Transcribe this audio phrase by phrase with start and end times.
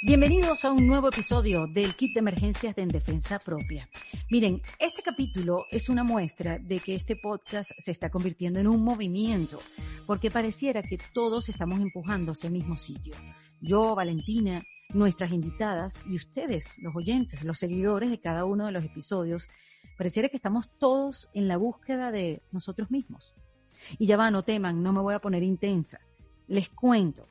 [0.00, 3.88] Bienvenidos a un nuevo episodio del Kit de Emergencias de En Defensa Propia.
[4.30, 8.84] Miren, este capítulo es una muestra de que este podcast se está convirtiendo en un
[8.84, 9.58] movimiento,
[10.06, 13.12] porque pareciera que todos estamos empujando hacia el mismo sitio.
[13.60, 14.62] Yo, Valentina,
[14.94, 19.48] nuestras invitadas y ustedes, los oyentes, los seguidores de cada uno de los episodios,
[19.96, 23.34] pareciera que estamos todos en la búsqueda de nosotros mismos.
[23.98, 25.98] Y ya va, no teman, no me voy a poner intensa.
[26.46, 27.26] Les cuento,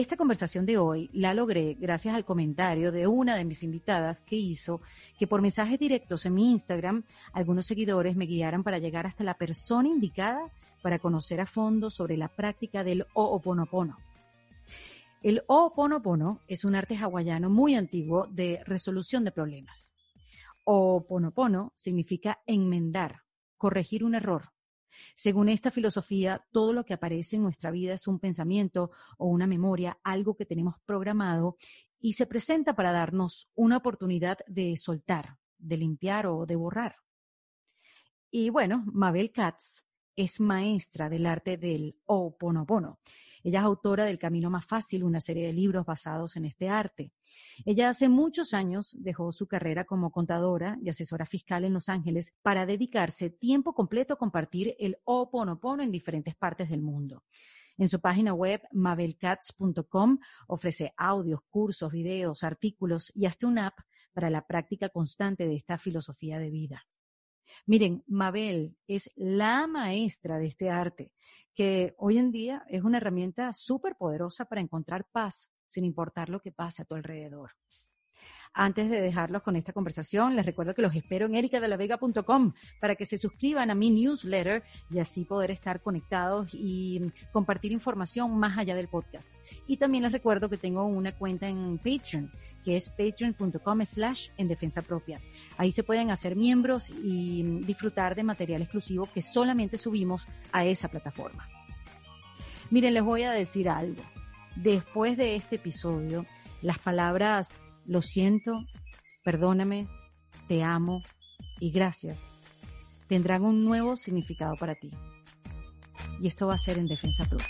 [0.00, 4.36] esta conversación de hoy la logré gracias al comentario de una de mis invitadas que
[4.36, 4.82] hizo
[5.18, 9.38] que por mensajes directos en mi Instagram algunos seguidores me guiaran para llegar hasta la
[9.38, 13.96] persona indicada para conocer a fondo sobre la práctica del Ho'oponopono.
[15.22, 19.94] El Ho'oponopono es un arte hawaiano muy antiguo de resolución de problemas.
[20.64, 23.22] Ho'oponopono significa enmendar,
[23.56, 24.50] corregir un error,
[25.14, 29.46] según esta filosofía, todo lo que aparece en nuestra vida es un pensamiento o una
[29.46, 31.56] memoria, algo que tenemos programado
[32.00, 36.96] y se presenta para darnos una oportunidad de soltar, de limpiar o de borrar.
[38.30, 43.00] Y bueno, Mabel Katz es maestra del arte del Ho'oponopono.
[43.46, 47.12] Ella es autora del Camino Más Fácil, una serie de libros basados en este arte.
[47.64, 52.34] Ella hace muchos años dejó su carrera como contadora y asesora fiscal en Los Ángeles
[52.42, 57.22] para dedicarse tiempo completo a compartir el Ho'oponopono en diferentes partes del mundo.
[57.78, 63.78] En su página web, mabelcats.com, ofrece audios, cursos, videos, artículos y hasta una app
[64.12, 66.84] para la práctica constante de esta filosofía de vida.
[67.64, 71.12] Miren, Mabel es la maestra de este arte,
[71.54, 76.40] que hoy en día es una herramienta súper poderosa para encontrar paz sin importar lo
[76.40, 77.52] que pase a tu alrededor.
[78.58, 83.04] Antes de dejarlos con esta conversación, les recuerdo que los espero en ericadelavega.com para que
[83.04, 88.74] se suscriban a mi newsletter y así poder estar conectados y compartir información más allá
[88.74, 89.30] del podcast.
[89.66, 92.32] Y también les recuerdo que tengo una cuenta en Patreon,
[92.64, 95.20] que es patreon.com slash en defensa propia.
[95.58, 100.88] Ahí se pueden hacer miembros y disfrutar de material exclusivo que solamente subimos a esa
[100.88, 101.46] plataforma.
[102.70, 104.02] Miren, les voy a decir algo.
[104.56, 106.24] Después de este episodio,
[106.62, 108.64] las palabras lo siento,
[109.24, 109.88] perdóname,
[110.48, 111.02] te amo
[111.60, 112.30] y gracias
[113.06, 114.90] tendrán un nuevo significado para ti.
[116.20, 117.48] Y esto va a ser en defensa propia.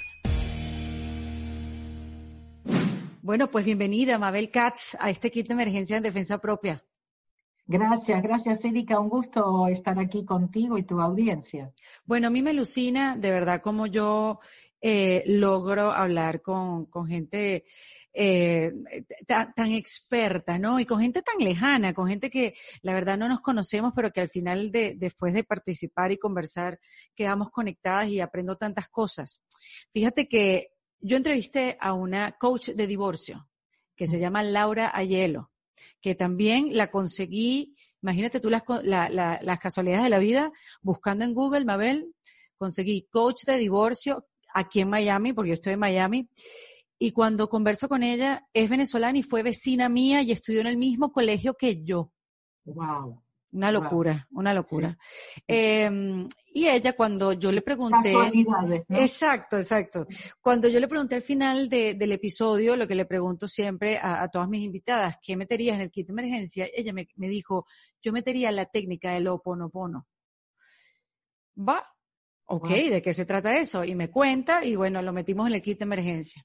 [3.23, 6.85] Bueno, pues bienvenida, Mabel Katz, a este kit de emergencia en defensa propia.
[7.69, 11.73] Gracias, gracias Erika, un gusto estar aquí contigo y tu audiencia.
[12.05, 14.39] Bueno, a mí me alucina de verdad como yo
[14.81, 17.65] eh, logro hablar con, con gente
[18.19, 18.73] eh,
[19.27, 20.81] tan, experta, ¿no?
[20.81, 24.23] Y con gente tan lejana, con gente que la verdad no nos conocemos, pero que
[24.23, 26.81] al final de, después de participar y conversar
[27.15, 29.43] quedamos conectadas y aprendo tantas cosas.
[29.91, 33.51] Fíjate que yo entrevisté a una coach de divorcio
[33.95, 35.51] que se llama Laura Ayelo,
[36.01, 41.67] que también la conseguí, imagínate tú las, las casualidades de la vida, buscando en Google,
[41.67, 42.15] Mabel,
[42.57, 46.29] conseguí coach de divorcio aquí en Miami, porque yo estoy en Miami,
[46.99, 50.79] y cuando converso con ella, es venezolana y fue vecina mía y estudió en el
[50.79, 52.11] mismo colegio que yo.
[52.65, 53.23] Wow.
[53.53, 54.99] Una locura, una locura.
[55.47, 58.13] Em, y ella cuando yo le pregunté...
[58.89, 60.07] Exacto, exacto.
[60.41, 64.49] Cuando yo le pregunté al final del episodio, lo que le pregunto siempre a, todas
[64.49, 66.67] mis invitadas, ¿qué meterías en el kit de emergencia?
[66.75, 67.67] Ella me, me dijo,
[68.03, 70.07] yo metería la técnica del oponopono.
[71.57, 71.96] Va,
[72.49, 73.85] Ok, ¿de qué se trata eso?
[73.85, 76.45] Y me cuenta y bueno, lo metimos en el kit de emergencia.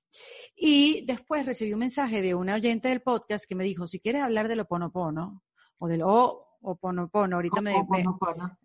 [0.56, 4.23] Y después recibí un mensaje de una oyente del podcast que me dijo, si quieres
[4.23, 5.44] hablar del oponopono
[5.78, 7.75] o del o, oponopono, ahorita me...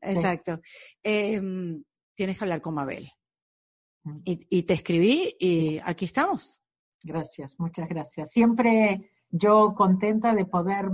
[0.01, 0.61] exacto.
[1.03, 3.11] Em, tienes que hablar con Mabel.
[4.05, 4.21] Mm.
[4.25, 6.63] Y, y te escribí y aquí estamos.
[7.03, 8.31] Gracias, muchas gracias.
[8.31, 10.89] Siempre yo contenta de poder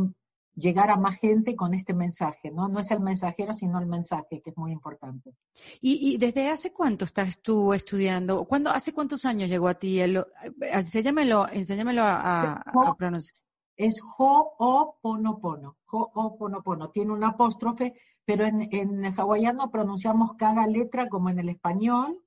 [0.55, 2.69] llegar a más gente con este mensaje, ¿no?
[2.69, 5.35] No es el mensajero, sino el mensaje, que es muy importante.
[5.81, 8.45] ¿Y, desde hace cuánto estás tú estudiando?
[8.45, 10.01] ¿Cuándo, ¿Hace cuántos años llegó a ti?
[10.01, 10.25] El,
[10.61, 13.37] enséñamelo, enséñamelo a, a, pronunciar.
[13.77, 16.91] Es Ho'oponopono, Ho'oponopono.
[16.91, 17.95] Tiene un apóstrofe,
[18.25, 22.23] pero en, en hawaiano pronunciamos cada letra como en el español,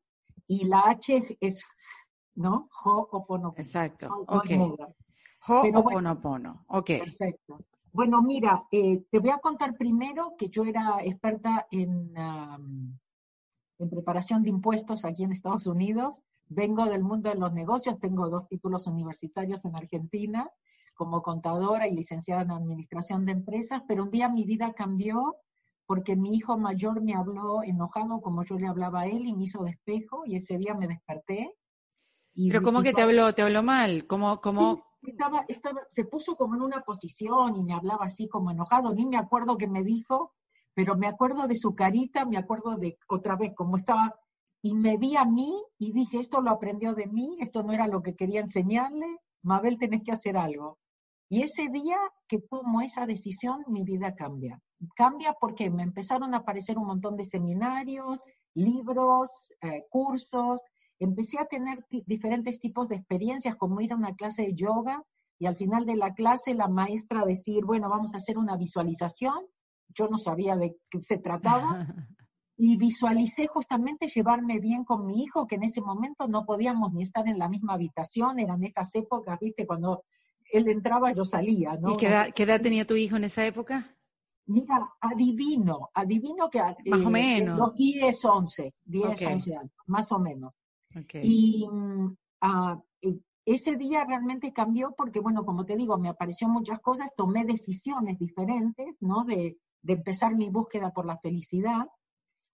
[0.47, 1.63] y la H es,
[2.33, 2.69] ¿no?
[2.83, 3.53] Ho'oponopono.
[3.57, 4.49] Exacto, ok.
[5.47, 6.87] Ho'oponopono, ok.
[6.87, 7.59] Perfecto.
[7.95, 12.13] Bueno, mira, eh, te voy a contar primero que yo era experta en,
[13.79, 16.21] en preparación de impuestos aquí en Estados Unidos.
[16.47, 20.51] Vengo del mundo de los negocios, tengo dos títulos universitarios en Argentina
[20.93, 25.37] como contadora y licenciada en administración de empresas, pero un día mi vida cambió
[25.85, 29.45] porque mi hijo mayor me habló enojado como yo le hablaba a él y me
[29.45, 31.55] hizo despejo y ese día me desperté.
[32.35, 33.33] ¿Pero cómo que te habló?
[33.33, 34.05] ¿Te habló mal?
[34.05, 35.45] ¿Cómo, cómo, estaba,
[35.91, 39.57] se puso como en una posición y me hablaba así como enojado, ni me acuerdo
[39.57, 40.33] qué me dijo,
[40.73, 44.15] pero me acuerdo de su carita, me acuerdo de otra vez cómo estaba,
[44.61, 47.87] y me vi a mí y dije, esto lo aprendió de mí, esto no era
[47.87, 50.79] lo que quería enseñarle, Mabel, tenés que hacer algo.
[51.29, 51.97] Y ese día
[52.27, 54.61] que tomo esa decisión, mi vida cambia.
[54.95, 58.21] Cambia porque me empezaron a aparecer un montón de seminarios,
[58.53, 59.29] libros,
[59.61, 60.61] eh, cursos,
[61.05, 65.03] empecé a tener diferentes tipos de experiencias, como ir a una clase de yoga
[65.39, 69.45] y al final de la clase la maestra decir, bueno, vamos a hacer una visualización.
[69.89, 71.87] Yo no sabía de qué se trataba.
[72.57, 77.03] y visualicé justamente llevarme bien con mi hijo, que en ese momento no podíamos ni
[77.03, 80.03] estar en la misma habitación, eran esas épocas, viste, cuando
[80.51, 81.93] él entraba, yo salía, ¿no?
[81.93, 83.93] ¿Y qué edad, tenía tu hijo en esa época?
[84.47, 86.59] Mira, adivino, adivino que...
[86.59, 87.57] Más o eh, menos.
[87.57, 90.53] Los 10, 11, 10, 11 años, más o menos.
[91.21, 92.81] Y mm, ah,
[93.45, 98.17] ese día realmente cambió porque, bueno, como te digo, me apareció muchas cosas, tomé decisiones
[98.17, 99.23] diferentes, ¿no?
[99.23, 101.87] De, de empezar mi búsqueda por la felicidad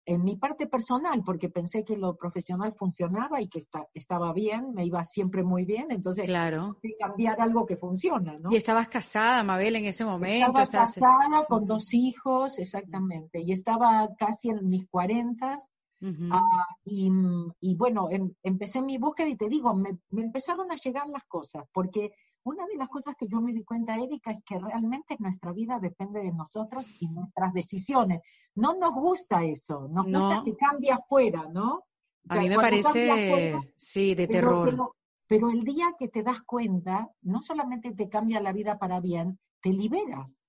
[0.05, 4.85] en mi parte personal, porque pensé que lo profesional funcionaba y que estaba bien, me
[4.85, 6.77] iba siempre muy bien, entonces claro.
[6.99, 8.51] cambiar algo que funciona, ¿no?
[8.51, 10.47] Y estabas casada, Mabel, en ese momento.
[10.47, 15.71] Estaba casada con dos hijos, exactamente, y estaba casi en mis cuarentas,
[16.31, 21.23] Ah, y, bueno, em, empecé mi búsqueda y te digo, me, empezaron a llegar las
[21.25, 22.11] cosas, porque
[22.43, 25.79] una de las cosas que yo me di cuenta, Erika, es que realmente nuestra vida
[25.79, 28.19] depende de nosotros y nuestras decisiones.
[28.55, 31.83] No nos gusta eso, nos gusta que cambie afuera, ¿no?
[32.29, 34.93] A mí me parece, sí, de terror.
[35.27, 39.39] pero el día que te das cuenta, no solamente te cambia la vida para bien,
[39.61, 40.39] te liberas.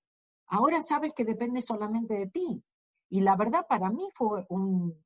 [0.47, 2.63] Ahora sabes que depende solamente de ti.
[3.09, 5.02] Y la verdad para mí fue un,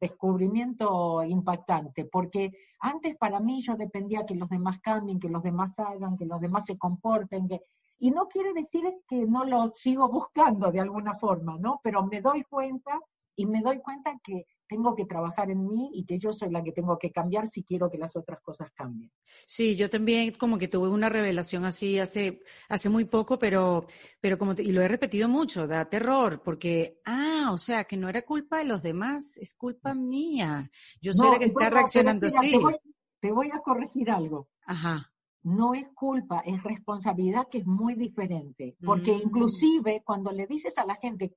[0.00, 5.72] descubrimiento impactante, porque antes para mí yo dependía que los demás cambien, que los demás
[5.78, 7.60] hagan, que los demás se comporten, que...
[7.98, 11.80] y no quiere decir que no lo sigo buscando de alguna forma, ¿no?
[11.84, 12.98] Pero me doy cuenta
[13.36, 16.62] y me doy cuenta que tengo que trabajar en mí y que yo soy la
[16.62, 19.10] que tengo que cambiar si quiero que las otras cosas cambien.
[19.44, 23.84] Sí, yo también como que tuve una revelación así hace, hace muy poco, pero,
[24.20, 28.08] pero como, y lo he repetido mucho, da terror, porque, ah, o sea, que no
[28.08, 30.70] era culpa de los demás, es culpa mía.
[31.02, 32.52] Yo soy la que está reaccionando así.
[32.52, 32.76] Te voy,
[33.18, 34.48] te voy, a corregir algo.
[34.66, 35.12] Ajá.
[35.42, 38.76] No es culpa, es responsabilidad que es muy diferente.
[38.84, 39.20] Porque mm.
[39.24, 41.34] inclusive cuando le dices a la gente,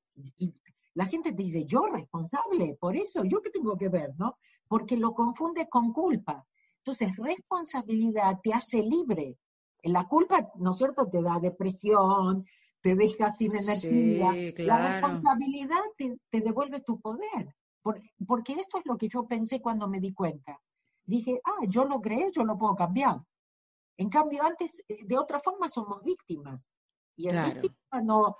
[0.95, 4.38] la gente te dice, yo responsable, por eso, yo qué tengo que ver, ¿no?
[4.68, 6.45] Porque lo confunde con culpa.
[6.78, 9.38] Entonces, responsabilidad te hace libre.
[9.84, 12.45] La culpa, ¿no es cierto?, te da depresión,
[12.81, 14.34] te deja sin energía.
[14.57, 17.56] La responsabilidad te, devuelve tu poder.
[18.28, 20.60] porque esto es lo que yo pensé cuando me di cuenta.
[21.06, 23.22] Dije, ah, yo lo creé, yo lo puedo cambiar.
[23.98, 26.63] En cambio, antes, eh, de otra forma, somos víctimas.
[27.16, 28.36] Y el víctima no,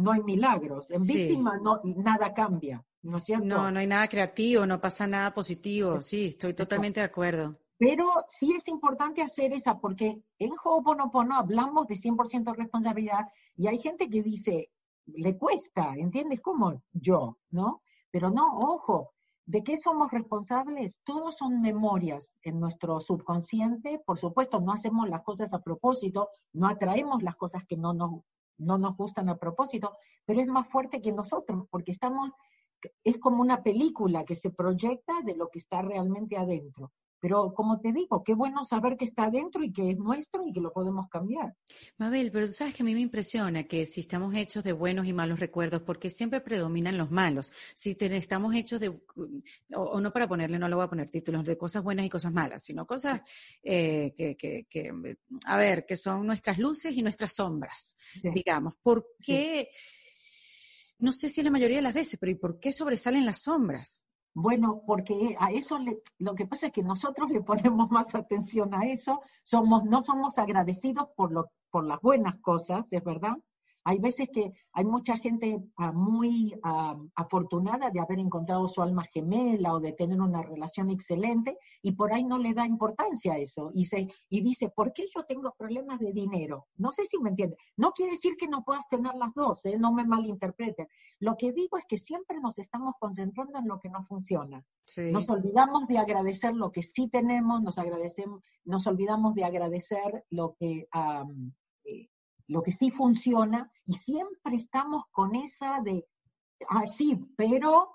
[0.00, 0.90] no hay milagros.
[0.90, 3.44] En víctima no, nada cambia, ¿no es cierto?
[3.44, 6.00] No, no hay nada creativo, no pasa nada positivo.
[6.00, 7.58] Sí, estoy totalmente de acuerdo.
[7.78, 13.26] Pero sí es importante hacer esa, porque en Ho'oponopono hablamos de 100% responsabilidad
[13.56, 14.70] y hay gente que dice,
[15.06, 16.42] le cuesta, ¿entiendes?
[16.42, 17.82] Como yo, ¿no?
[18.10, 19.14] Pero no, ojo,
[19.46, 20.94] ¿de qué somos responsables?
[21.04, 23.98] Todos son memorias en nuestro subconsciente.
[24.04, 28.20] Por supuesto, no hacemos las cosas a propósito, no atraemos las cosas que no nos
[28.60, 32.30] no nos gustan a propósito, pero es más fuerte que nosotros, porque estamos,
[33.02, 36.92] es como una película que se proyecta de lo que está realmente adentro.
[37.20, 40.52] Pero como te digo, qué bueno saber que está adentro y que es nuestro y
[40.52, 41.54] que lo podemos cambiar.
[41.98, 45.06] Mabel, pero tú sabes que a mí me impresiona que si estamos hechos de buenos
[45.06, 47.52] y malos recuerdos, porque siempre predominan los malos.
[47.74, 48.88] Si estamos hechos de,
[49.74, 52.32] o, no para ponerle, no le voy a poner títulos, de cosas buenas y cosas
[52.32, 53.20] malas, sino cosas
[53.62, 58.74] eh, que, que, que, a ver, que son nuestras luces y nuestras sombras, digamos.
[58.82, 59.68] ¿Por qué?
[60.98, 64.02] No sé si la mayoría de las veces, pero ¿y por qué sobresalen las sombras?
[64.34, 65.78] Bueno, porque a eso
[66.18, 70.38] lo que pasa es que nosotros le ponemos más atención a eso, somos, no somos
[70.38, 73.36] agradecidos por, lo, por las buenas cosas, es verdad,
[73.90, 79.02] hay veces que hay mucha gente ah, muy ah, afortunada de haber encontrado su alma
[79.12, 83.38] gemela o de tener una relación excelente y por ahí no le da importancia a
[83.38, 86.68] eso y, se, y dice, ¿por qué yo tengo problemas de dinero?
[86.76, 87.56] No sé si me entiende.
[87.76, 89.76] No quiere decir que no puedas tener las dos, ¿eh?
[89.76, 90.86] no me malinterpreten.
[91.18, 94.64] Lo que digo es que siempre nos estamos concentrando en lo que no funciona.
[95.10, 100.54] Nos olvidamos de agradecer lo que sí tenemos, nos, agradecemos, nos olvidamos de agradecer lo
[100.54, 100.86] que...
[101.84, 102.08] Eh,
[102.50, 106.06] lo que sí funciona, y siempre estamos con esa de,
[106.68, 107.90] ah, sí, pero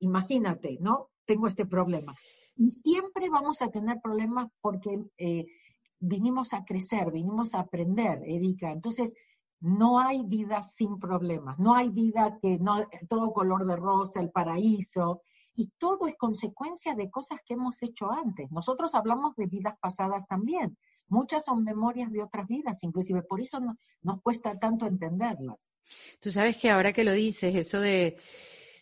[0.00, 1.10] imagínate, ¿no?
[1.24, 2.14] Tengo este problema.
[2.54, 5.46] Y siempre vamos a tener problemas porque eh,
[6.00, 8.72] vinimos a crecer, vinimos a aprender, Erika.
[8.72, 9.14] Entonces,
[9.60, 12.78] no hay vida sin problemas, no hay vida que no,
[13.08, 15.22] todo color de rosa, el paraíso,
[15.54, 18.50] y todo es consecuencia de cosas que hemos hecho antes.
[18.52, 20.76] Nosotros hablamos de vidas pasadas también.
[21.08, 23.58] Muchas son memorias de otras vidas, inclusive por eso
[24.02, 25.66] nos cuesta tanto entenderlas.
[26.20, 28.16] Tú sabes que ahora que lo dices, eso de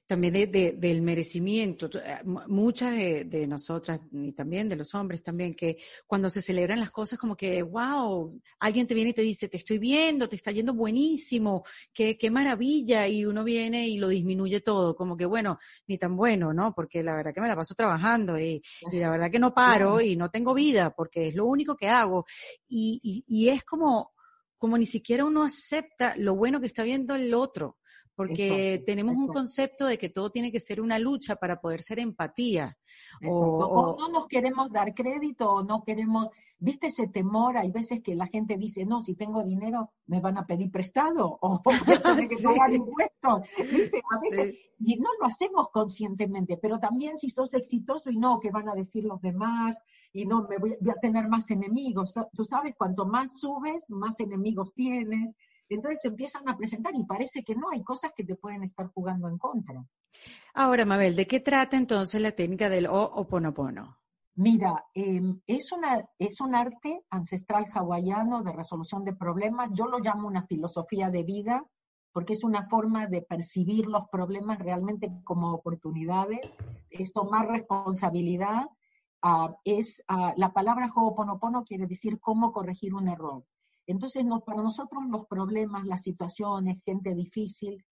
[0.06, 1.90] también de, del merecimiento.
[1.98, 6.90] Eh, muchas de, nosotras y también de los hombres también, que cuando se celebran las
[6.90, 10.52] cosas como que, wow, alguien te viene y te dice, te estoy viendo, te está
[10.52, 15.58] yendo buenísimo, qué, qué maravilla, y uno viene y lo disminuye todo, como que bueno,
[15.86, 16.72] ni tan bueno, ¿no?
[16.74, 20.00] Porque la verdad que me la paso trabajando y, y la verdad que no paro
[20.00, 22.24] y no tengo vida porque es lo único que hago.
[22.68, 24.12] Y, y, y es como,
[24.56, 27.78] como ni siquiera uno acepta lo bueno que está viendo el otro
[28.16, 31.98] porque tenemos un concepto de que todo tiene que ser una lucha para poder ser
[31.98, 32.78] empatía.
[33.28, 38.14] O, no nos queremos dar crédito o no queremos, viste ese temor, hay veces que
[38.14, 41.76] la gente dice, no, si tengo dinero me van a pedir prestado o voy
[42.28, 44.02] que pagar impuestos, ¿viste?
[44.10, 48.50] A veces, y no lo hacemos conscientemente, pero también si sos exitoso y no, que
[48.50, 49.76] van a decir los demás
[50.12, 52.14] y no, me voy a tener más enemigos.
[52.32, 55.34] Tú sabes, cuanto más subes, más enemigos tienes.
[55.68, 58.88] Entonces se empiezan a presentar y parece que no, hay cosas que te pueden estar
[58.88, 59.84] jugando en contra.
[60.54, 63.98] Ahora, Mabel, ¿de qué trata entonces la técnica del Ho'oponopono?
[64.36, 69.70] Mira, em, es, una, es un arte ancestral hawaiano de resolución de problemas.
[69.72, 71.64] Yo lo llamo una filosofía de vida
[72.12, 76.40] porque es una forma de percibir los problemas realmente como oportunidades,
[76.88, 78.70] es tomar responsabilidad.
[79.20, 83.44] Ah, es, ah, la palabra Ho'oponopono quiere decir cómo corregir un error.
[83.86, 87.84] Entonces, no, para nosotros los problemas, las situaciones, gente difícil,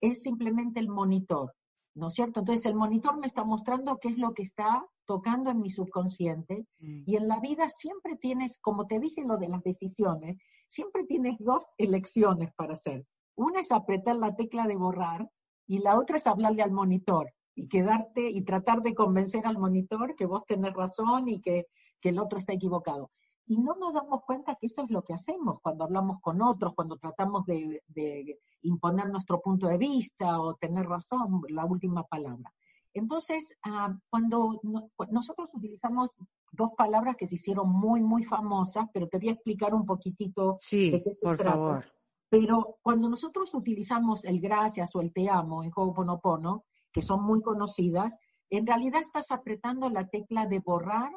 [0.00, 1.54] es simplemente el monitor,
[1.94, 2.40] ¿no es cierto?
[2.40, 6.66] Entonces, el monitor me está mostrando qué es lo que está tocando en mi subconsciente
[6.78, 7.02] mm.
[7.06, 11.36] y en la vida siempre tienes, como te dije lo de las decisiones, siempre tienes
[11.38, 13.06] dos elecciones para hacer.
[13.36, 15.30] Una es apretar la tecla de borrar
[15.66, 20.16] y la otra es hablarle al monitor y quedarte y tratar de convencer al monitor
[20.16, 21.66] que vos tenés razón y que,
[22.00, 23.10] que el otro está equivocado
[23.46, 26.74] y no nos damos cuenta que eso es lo que hacemos cuando hablamos con otros,
[26.74, 32.52] cuando tratamos de, imponer nuestro punto de vista o tener razón, la última palabra.
[32.94, 34.60] Entonces, ah, cuando
[35.10, 36.10] nosotros utilizamos
[36.52, 40.58] dos palabras que se hicieron muy, muy famosas, pero te voy a explicar un poquitito
[40.60, 41.84] sí, de qué se por favor.
[42.28, 47.42] Pero cuando nosotros utilizamos el gracias o el te amo en Ho'oponopono, que son muy
[47.42, 48.14] conocidas,
[48.50, 51.10] en realidad estás apretando la tecla de borrar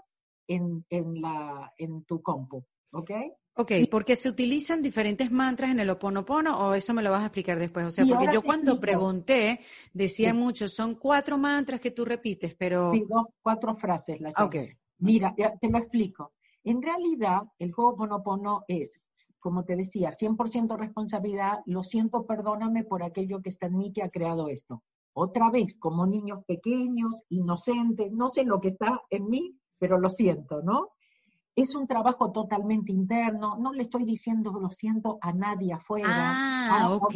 [0.48, 3.12] en, en, la, en tu compu, ¿ok?
[3.58, 7.28] Ok, porque se utilizan diferentes mantras en el Oponopono o eso me lo vas a
[7.28, 7.86] explicar después.
[7.86, 9.62] O sea, porque yo cuando pregunté
[9.94, 12.92] decía mucho, son cuatro mantras que tú repites, pero...
[12.92, 14.20] Sí, dos, cuatro frases.
[14.20, 14.56] La ok.
[14.98, 16.34] Mira, te lo explico.
[16.66, 19.00] En realidad, el Oponopono es,
[19.40, 24.04] como te decía, 100% responsabilidad, lo siento, perdóname por aquello que está en mí que
[24.04, 24.84] ha creado esto.
[25.14, 30.10] Otra vez, como niños pequeños, inocentes, no sé lo que está en mí, pero lo
[30.10, 30.90] siento, ¿no?
[31.56, 36.08] Es un trabajo totalmente interno, no le estoy diciendo lo siento a nadie afuera.
[36.10, 37.16] Ah, ah ok.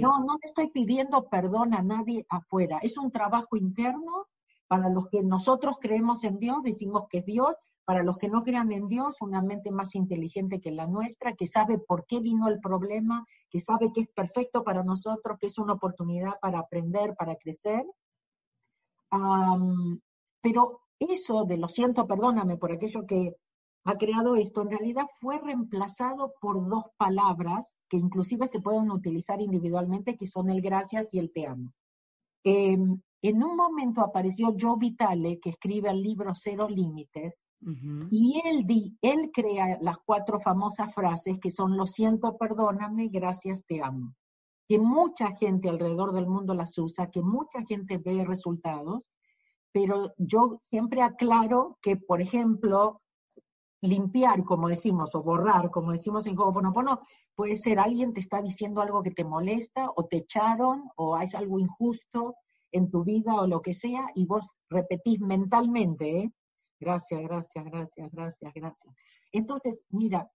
[0.00, 2.78] No, no le estoy pidiendo perdón a nadie afuera.
[2.82, 4.26] Es un trabajo interno
[4.68, 8.42] para los que nosotros creemos en Dios, decimos que es Dios, para los que no
[8.42, 12.48] crean en Dios, una mente más inteligente que la nuestra, que sabe por qué vino
[12.48, 17.14] el problema, que sabe que es perfecto para nosotros, que es una oportunidad para aprender,
[17.14, 17.84] para crecer.
[20.40, 23.36] pero eso de lo siento, perdóname por aquello que
[23.84, 29.40] ha creado esto, en realidad fue reemplazado por dos palabras que inclusive se pueden utilizar
[29.40, 31.72] individualmente, que son el gracias y el te amo.
[32.44, 37.42] Em, en un momento apareció Joe Vitale, que escribe el libro Cero Límites,
[38.10, 43.64] y él, di, él crea las cuatro famosas frases que son lo siento, perdóname, gracias,
[43.66, 44.14] te amo.
[44.68, 49.02] Que mucha gente alrededor del mundo las usa, que mucha gente ve resultados,
[49.74, 53.02] pero yo siempre aclaro que, por ejemplo,
[53.82, 57.00] limpiar, como decimos, o borrar, como decimos en Ho'oponopono,
[57.34, 61.26] puede ser alguien te está diciendo algo que te molesta, o te echaron, o hay
[61.34, 62.36] algo injusto
[62.70, 66.32] en tu vida, o lo que sea, y vos repetís mentalmente, ¿eh?
[66.78, 68.94] Gracias, gracias, gracias, gracias, gracias.
[69.32, 70.30] Entonces, mira,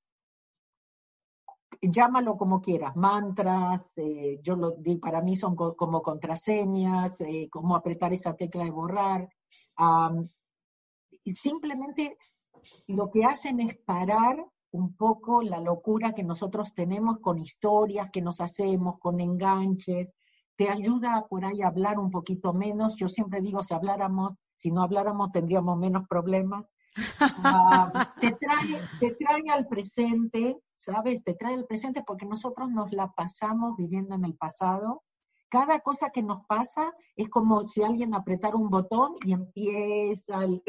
[1.82, 7.76] llámalo como quieras, mantras, eh, yo lo di, para mí son como contraseñas, eh, como
[7.76, 9.30] apretar esa tecla de borrar.
[11.24, 12.18] y simplemente
[12.88, 18.22] lo que hacen es parar un poco la locura que nosotros tenemos con historias que
[18.22, 20.10] nos hacemos, con enganches,
[20.56, 22.96] te ayuda por ahí a hablar un poquito menos.
[22.98, 26.70] Yo siempre digo, si habláramos, si no habláramos tendríamos menos problemas.
[28.20, 31.24] Te, trae, te trae al presente, ¿sabes?
[31.24, 35.04] Te trae al presente porque nosotros nos la pasamos viviendo en el pasado.
[35.50, 40.62] Cada cosa que nos pasa es como si alguien apretara un botón y empieza el,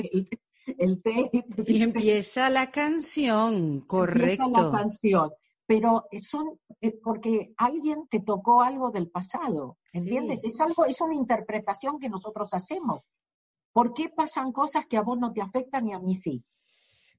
[0.79, 1.45] el, tape.
[1.67, 4.45] Y empieza la canción, correcto.
[4.45, 5.31] Empieza la canción
[5.71, 10.45] pero son eh, porque alguien te tocó algo del pasado, ¿entiendes?
[10.45, 13.03] Es algo, es una interpretación que nosotros hacemos.
[13.73, 16.45] ¿Por qué pasan cosas que a vos no te afectan y a mí sí?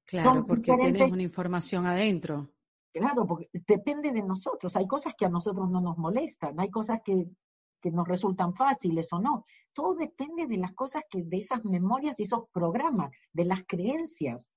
[0.05, 2.49] Claro, porque tienes una información adentro.
[2.93, 4.75] Claro, porque depende de nosotros.
[4.75, 7.27] Hay cosas que a nosotros no nos molestan, hay cosas que,
[7.83, 9.45] nos resultan fáciles o no.
[9.73, 14.47] Todo depende de las cosas que, de esas memorias y esos programas, de las creencias,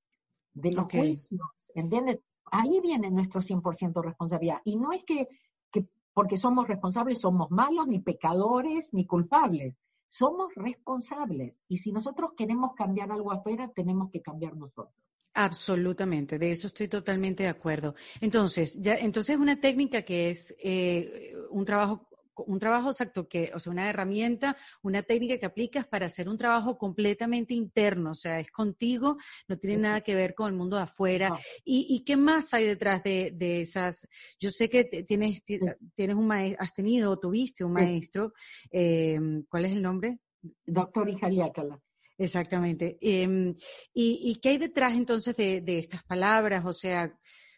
[0.53, 1.41] de los juicios,
[1.75, 2.21] ¿entiendes?
[2.51, 4.61] Ahí viene nuestro 100% responsabilidad.
[4.65, 5.29] Y no es que,
[5.71, 9.75] que porque somos responsables somos malos, ni pecadores, ni culpables
[10.17, 14.95] somos responsables y si nosotros queremos cambiar algo afuera, tenemos que cambiar nosotros.
[15.35, 17.97] Absolutamente, de eso estoy totalmente de acuerdo.
[18.21, 22.07] Entonces, ya, entonces una técnica que es eh, un trabajo
[22.37, 26.39] un trabajo exacto que, o sea, una herramienta, una técnica que aplicas para hacer un
[26.39, 29.17] trabajo completamente interno, o sea, es contigo,
[29.49, 31.39] no tiene nada que ver con el mundo de afuera.
[31.65, 34.07] ¿Y, qué más hay detrás de, esas?
[34.39, 38.33] Yo sé que tienes, tienes un maestro, has tenido o tuviste un maestro,
[38.71, 40.19] em, ¿cuál es el nombre?
[40.67, 41.81] Doctor Ijaliácala.
[42.17, 42.97] Exactamente.
[43.01, 43.55] Em,
[43.93, 46.65] y, qué hay detrás entonces de, de estas palabras?
[46.65, 47.13] O sea,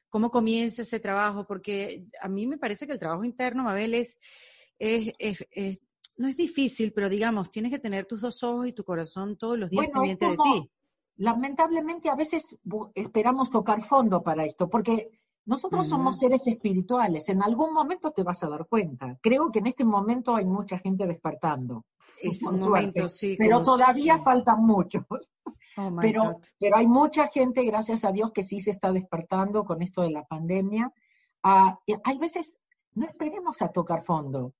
[0.08, 1.46] ¿cómo comienza ese trabajo?
[1.46, 4.16] Porque a mí me parece que el trabajo interno, Mabel, es
[4.78, 5.46] es,
[6.16, 9.58] no es difícil, pero digamos, tienes que tener tus dos ojos y tu corazón todos
[9.58, 10.70] los días pendiente de ti.
[11.18, 12.58] Lamentablemente a veces
[12.94, 15.10] esperamos tocar fondo para esto, porque
[15.46, 19.16] nosotros somos seres espirituales, en algún momento te vas a dar cuenta.
[19.22, 21.84] Creo que en este momento hay mucha gente despertando.
[22.20, 23.36] Es un momento, sí.
[23.38, 25.04] Pero todavía faltan muchos.
[25.78, 29.82] Oh pero, pero hay mucha gente, gracias a Dios, que sí se está despertando con
[29.82, 30.92] esto de la pandemia.
[31.42, 32.56] Ah, hay veces,
[32.94, 34.52] no esperemos a tocar fondo.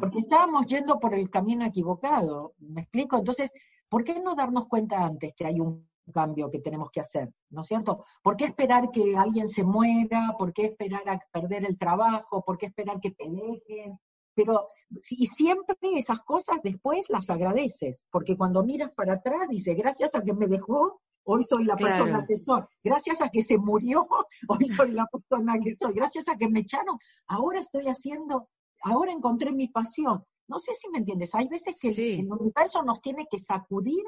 [0.00, 3.18] Porque estábamos yendo por el camino equivocado, ¿me explico?
[3.18, 3.50] Entonces,
[3.88, 7.32] ¿por qué no darnos cuenta antes que hay un cambio que tenemos que hacer?
[7.50, 8.04] ¿No es cierto?
[8.22, 10.34] ¿Por qué esperar que alguien se muera?
[10.38, 12.44] ¿Por qué esperar a perder el trabajo?
[12.44, 13.98] ¿Por qué esperar que te dejen?
[14.34, 14.68] Pero,
[15.10, 20.22] y siempre esas cosas después las agradeces, porque cuando miras para atrás, dices, gracias a
[20.22, 22.62] que me dejó, hoy soy la persona que soy.
[22.84, 24.06] Gracias a que se murió,
[24.48, 25.94] hoy soy la persona que soy.
[25.94, 28.48] Gracias a que me echaron, ahora estoy haciendo
[28.86, 30.24] ahora encontré mi pasión.
[30.48, 34.04] No sé si me entiendes, hay veces que el universo nos tiene que sacudir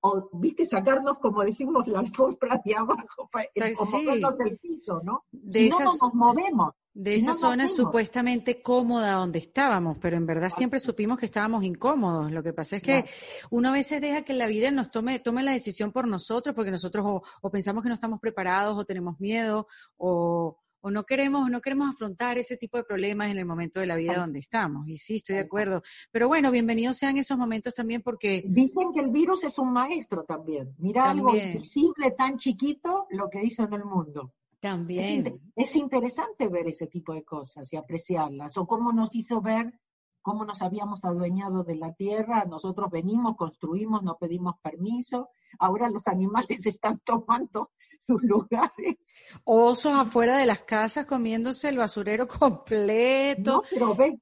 [0.00, 3.28] o, viste, sacarnos, como decimos, la alfombra de abajo,
[3.76, 5.24] como el piso, ¿no?
[5.32, 6.74] De si no, nos movemos.
[6.94, 12.30] De esa zona supuestamente cómoda donde estábamos, pero en verdad siempre supimos que estábamos incómodos.
[12.30, 13.06] Lo que pasa es que
[13.50, 16.70] uno a veces deja que la vida nos tome, tome la decisión por nosotros, porque
[16.70, 21.60] nosotros o pensamos que no estamos preparados, o tenemos miedo, o, o no queremos, no
[21.60, 24.88] queremos afrontar ese tipo de problemas en el momento de la vida donde estamos.
[24.88, 25.82] Y sí, estoy de acuerdo.
[26.10, 28.42] Pero bueno, bienvenidos sean esos momentos también porque...
[28.44, 30.74] Dicen que el virus es un maestro también.
[30.78, 34.34] Mira algo invisible, tan chiquito, lo que hizo en el mundo.
[34.58, 35.40] También.
[35.54, 38.56] Es, interesante ver ese tipo de cosas y apreciarlas.
[38.58, 39.72] O cómo nos hizo ver
[40.20, 46.06] cómo nos habíamos adueñado de la tierra, nosotros venimos, construimos, no pedimos permiso, ahora los
[46.06, 47.70] animales están tomando
[48.04, 48.96] sus lugares.
[49.44, 53.62] Osos afuera de las casas comiéndose el basurero completo,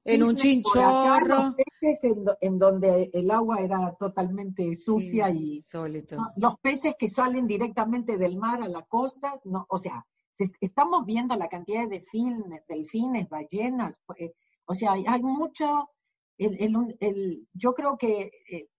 [0.05, 1.55] en un chinchorro.
[2.41, 5.61] en, donde el agua era totalmente sucia y
[6.37, 10.05] los peces que salen directamente del mar a la costa, no, o sea,
[10.59, 14.33] estamos viendo la cantidad de delfines, delfines ballenas, eh,
[14.65, 15.89] o sea, hay, mucho,
[16.37, 18.69] el, yo creo que eh,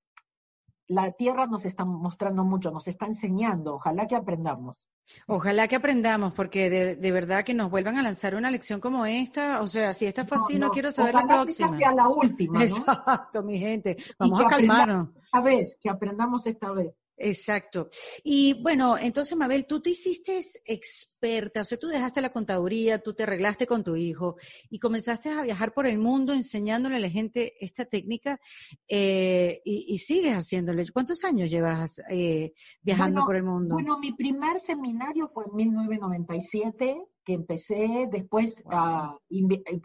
[0.92, 4.86] la Tierra nos está mostrando mucho, nos está enseñando, ojalá que aprendamos.
[5.26, 9.60] Ojalá que aprendamos, porque de, verdad que nos vuelvan a lanzar una lección como esta.
[9.60, 11.68] O sea, si esta fue así, no, quiero saber la próxima.
[11.68, 12.62] Que sea la última.
[12.62, 13.96] Exacto, mi gente.
[14.18, 15.08] Vamos a calmarnos.
[15.16, 16.94] Esta vez, que aprendamos esta vez.
[17.16, 17.88] Exacto.
[18.24, 23.14] Y bueno, entonces, Mabel, tú te hiciste experta, o sea, tú dejaste la contaduría, tú
[23.14, 24.36] te arreglaste con tu hijo
[24.70, 28.40] y comenzaste a viajar por el mundo enseñándole a la gente esta técnica
[28.88, 30.90] eh, y, sigues haciéndole.
[30.92, 33.74] ¿Cuántos años llevas eh, viajando por el mundo?
[33.74, 39.16] Bueno, mi primer seminario fue en 1997, que empecé, después, a,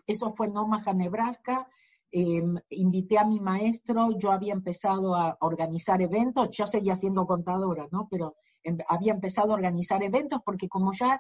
[0.08, 1.68] eso fue en Omaha, Nebraska,
[2.12, 7.88] Em, invité a mi maestro, yo había empezado a organizar eventos, yo seguía siendo contadora,
[7.91, 8.08] ¿no?
[8.10, 11.20] Pero em, había empezado a organizar eventos porque como ya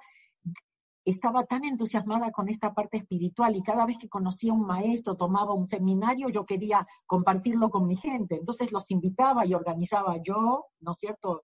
[1.03, 5.53] estaba tan entusiasmada con esta parte espiritual y cada vez que conocía un maestro, tomaba
[5.53, 8.35] un seminario, yo quería compartirlo con mi gente.
[8.35, 11.43] Entonces los invitaba y organizaba yo, ¿no es cierto?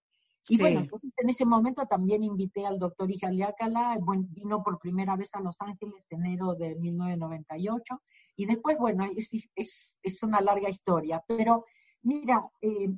[0.49, 5.15] Y bueno, entonces en ese momento también invité al doctor Ijaliácala, bueno, vino por primera
[5.15, 8.01] vez a Los Ángeles en enero de 1998,
[8.35, 11.65] y después, bueno, es, es, es una larga historia, pero
[12.01, 12.89] mira, eh,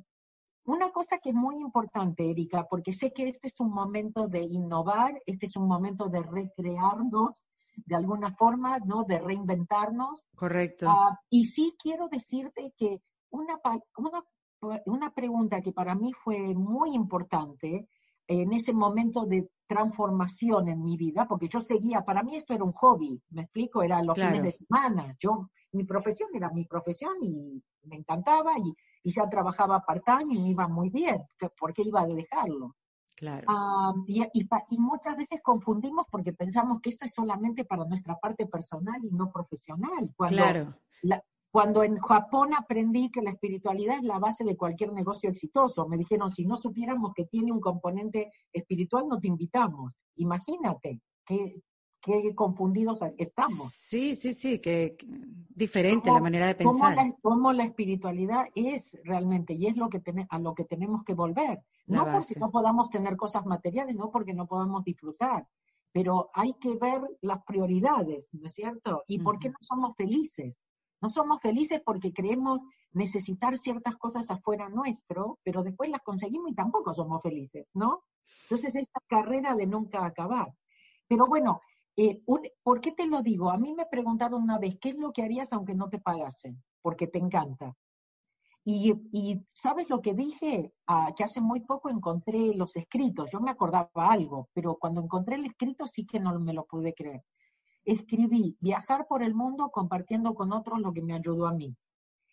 [0.64, 4.40] una cosa que es muy importante, Erika, porque sé que este es un momento de
[4.40, 7.36] innovar, este es un momento de recrearnos
[7.76, 9.04] de alguna forma, ¿no?
[9.04, 10.24] De reinventarnos.
[10.34, 10.86] Correcto.
[10.88, 13.60] Ah, y sí quiero decirte que una,
[13.98, 14.24] una
[14.60, 17.88] una pregunta que para mí fue muy importante
[18.26, 22.64] en ese momento de transformación en mi vida, porque yo seguía, para mí esto era
[22.64, 27.14] un hobby, me explico, era los fines de semana, yo, mi profesión era mi profesión
[27.22, 28.74] y me encantaba y,
[29.08, 31.22] ya trabajaba part-time y me iba muy bien,
[31.58, 32.74] ¿por qué iba a dejarlo?
[33.14, 33.46] Claro.
[33.48, 38.46] Ah, y, y, muchas veces confundimos porque pensamos que esto es solamente para nuestra parte
[38.46, 40.12] personal y no profesional.
[40.16, 40.74] Cuando claro.
[41.02, 41.22] La,
[41.56, 45.96] cuando en Japón aprendí que la espiritualidad es la base de cualquier negocio exitoso, me
[45.96, 49.94] dijeron, si no supiéramos que tiene un componente espiritual, no te invitamos.
[50.16, 51.62] Imagínate qué,
[51.98, 53.72] qué confundidos estamos.
[53.72, 54.98] Sí, sí, sí, que,
[55.48, 57.14] diferente la manera de pensar.
[57.22, 61.14] Cómo la, la, espiritualidad es realmente, y es lo que a lo que tenemos que
[61.14, 61.62] volver.
[61.86, 65.48] no porque no podamos tener cosas materiales, no porque no podamos disfrutar,
[65.90, 69.04] pero hay que ver las prioridades, ¿no es cierto?
[69.06, 70.58] ¿Y por qué no somos felices?
[71.00, 72.60] No somos felices porque creemos
[72.92, 78.04] necesitar ciertas cosas afuera nuestro, pero después las conseguimos y tampoco somos felices, ¿no?
[78.42, 80.54] Entonces, esta carrera de nunca acabar.
[81.06, 81.60] Pero bueno,
[81.96, 82.22] eh,
[82.62, 83.50] ¿por qué te lo digo?
[83.50, 86.62] A mí me preguntaron una vez, ¿qué es lo que harías aunque no te pagasen?
[86.80, 87.76] Porque te encanta.
[88.64, 90.72] Y, ¿sabes lo que dije?
[90.88, 93.30] Ah, que hace muy poco encontré los escritos.
[93.30, 96.92] Yo me acordaba algo, pero cuando encontré el escrito sí que no me lo pude
[96.92, 97.22] creer
[97.86, 101.74] escribí viajar por el mundo compartiendo con otros lo que me ayudó a mí.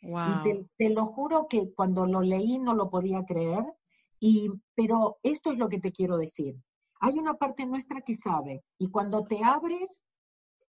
[0.01, 3.63] Y te, lo juro que cuando lo leí no lo podía creer,
[4.19, 6.57] y, pero esto es lo que te quiero decir.
[6.99, 9.89] Hay una parte nuestra que sabe, y cuando te abres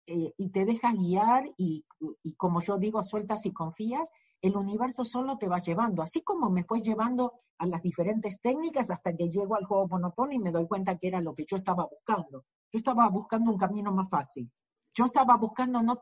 [0.07, 1.85] eh, y te dejas guiar, y,
[2.23, 4.09] y, como yo digo, sueltas y confías,
[4.40, 8.90] el universo solo te va llevando, así como me fue llevando a las diferentes técnicas
[8.90, 11.57] hasta que llego al juego Monopoly y me doy cuenta que era lo que yo
[11.57, 12.44] estaba buscando.
[12.70, 14.51] Yo estaba buscando un camino más fácil.
[14.94, 15.98] Yo estaba buscando no,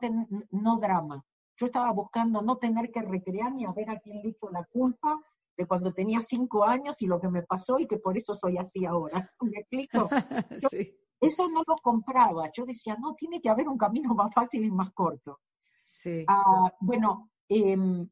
[0.51, 1.25] no drama,
[1.57, 4.63] yo estaba buscando no tener que recrear ni a ver a quién le hizo la
[4.65, 5.19] culpa
[5.55, 8.57] de cuando tenía cinco años y lo que me pasó y que por eso soy
[8.57, 9.31] así ahora.
[9.41, 10.09] ¿Me explico?
[11.21, 12.51] Eso no lo compraba.
[12.51, 15.39] Yo decía, no, tiene que haber un camino más fácil y más corto.
[15.87, 16.25] Sí.
[16.27, 18.09] Ah, bueno, em,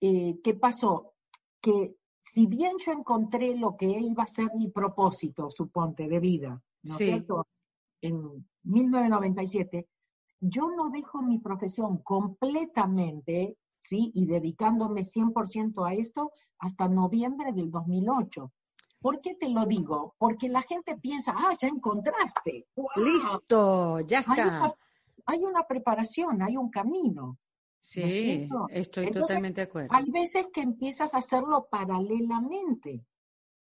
[0.00, 1.14] eh, ¿qué pasó?
[1.60, 6.60] Que si bien yo encontré lo que iba a ser mi propósito, suponte, de vida,
[6.82, 7.46] ¿no es cierto?
[8.02, 9.88] En, 1997,
[10.40, 14.10] yo no dejo mi profesión completamente, ¿sí?
[14.14, 18.52] Y dedicándome 100% a esto hasta noviembre del 2008.
[19.00, 20.14] ¿Por qué te lo digo?
[20.18, 22.66] Porque la gente piensa, ah, ya encontraste.
[22.96, 24.74] Listo, ya está.
[25.26, 27.38] Hay una, preparación, hay un camino.
[27.78, 29.88] Sí, estoy totalmente de acuerdo.
[29.92, 33.06] Hay veces que empiezas a hacerlo paralelamente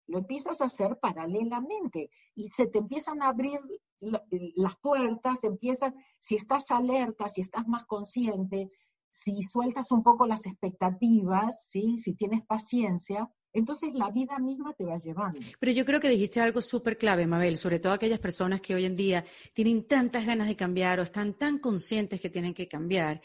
[0.07, 3.59] lo empiezas a hacer paralelamente y se te empiezan a abrir
[3.99, 8.69] las puertas, empiezas, si estás alerta, si estás más consciente,
[9.11, 11.97] si sueltas un poco las expectativas, ¿sí?
[11.97, 15.39] si tienes paciencia, entonces la vida misma te va llevando.
[15.59, 18.85] Pero yo creo que dijiste algo súper clave, Mabel, sobre todo aquellas personas que hoy
[18.85, 23.21] en día tienen tantas ganas de cambiar o están tan conscientes que tienen que cambiar,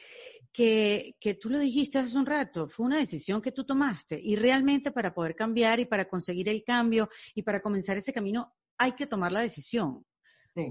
[0.52, 4.36] que, que tú lo dijiste hace un rato, fue una decisión que tú tomaste y
[4.36, 8.92] realmente para poder cambiar y para conseguir el cambio y para comenzar ese camino hay
[8.92, 10.04] que tomar la decisión.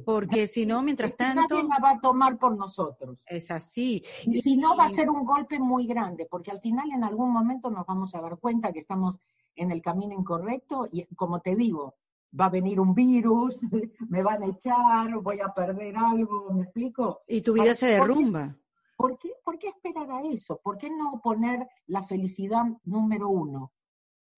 [0.05, 1.55] Porque si no, mientras tanto...
[1.55, 3.23] Nadie la va a tomar por nosotros.
[3.25, 4.03] Es así.
[4.25, 7.31] Y, si no, va a ser un golpe muy grande, porque al final en algún
[7.31, 9.17] momento nos vamos a dar cuenta que estamos
[9.55, 11.95] en el camino incorrecto y como te digo,
[12.39, 13.59] va a venir un virus,
[14.09, 17.21] me van a echar, voy a perder algo, ¿me explico?
[17.27, 18.55] Y tu vida se derrumba.
[19.01, 20.59] ¿Por qué, ¿Por qué esperar a eso?
[20.63, 23.71] ¿Por qué no poner la felicidad número uno?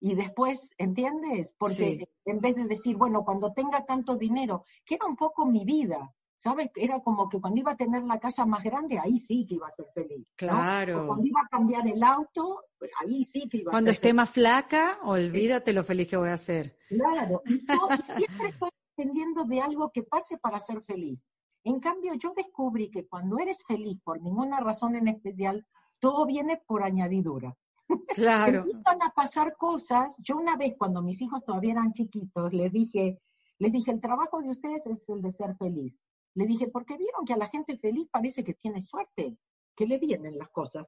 [0.06, 1.54] y después, ¿entiendes?
[1.58, 5.64] Porque en vez de decir, bueno, cuando tenga tanto dinero, que era un poco mi
[5.64, 6.70] vida, ¿sabes?
[6.76, 9.70] Era como que cuando iba a tener la casa más grande, ahí sí que iba
[9.70, 10.28] a ser feliz.
[10.36, 11.08] Claro.
[11.08, 12.66] cuando iba a cambiar el auto,
[13.00, 16.30] ahí sí que iba cuando a ser esté más flaca, olvídate lo feliz que voy
[16.30, 16.78] a ser.
[16.90, 17.66] Claro, y,
[18.04, 21.24] siempre estoy dependiendo de algo que pase para ser feliz.
[21.64, 25.66] En cambio, yo descubrí que cuando eres feliz por ninguna razón en especial,
[26.00, 27.56] todo viene por añadidura.
[28.16, 28.60] Claro.
[28.60, 30.16] Empiezan a pasar cosas.
[30.20, 33.22] Yo una vez, cuando mis hijos todavía eran chiquitos, les dije,
[33.60, 35.94] les dije, el trabajo de ustedes es el de ser feliz.
[36.36, 39.38] Le dije, porque vieron que a la gente feliz parece que tiene suerte,
[39.76, 40.88] que le vienen las cosas.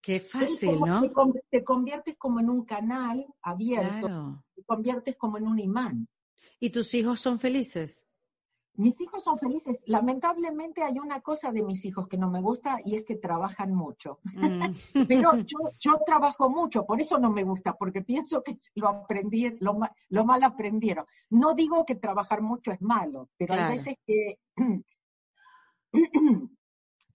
[0.00, 1.00] Qué fácil, ¿no?
[1.50, 6.08] Te, conviertes como en un canal abierto, te conviertes como en un imán.
[6.60, 8.07] ¿Y tus hijos son felices?
[8.78, 9.76] Mis hijos son felices.
[9.86, 13.74] Lamentablemente hay una cosa de mis hijos que no me gusta y es que trabajan
[13.74, 14.20] mucho.
[14.22, 14.72] Mm.
[15.08, 19.80] Pero yo, trabajo mucho, por eso no me gusta, porque pienso que lo aprendí, lo,
[20.10, 21.06] lo mal aprendieron.
[21.28, 24.38] No digo que trabajar mucho es malo, pero hay veces que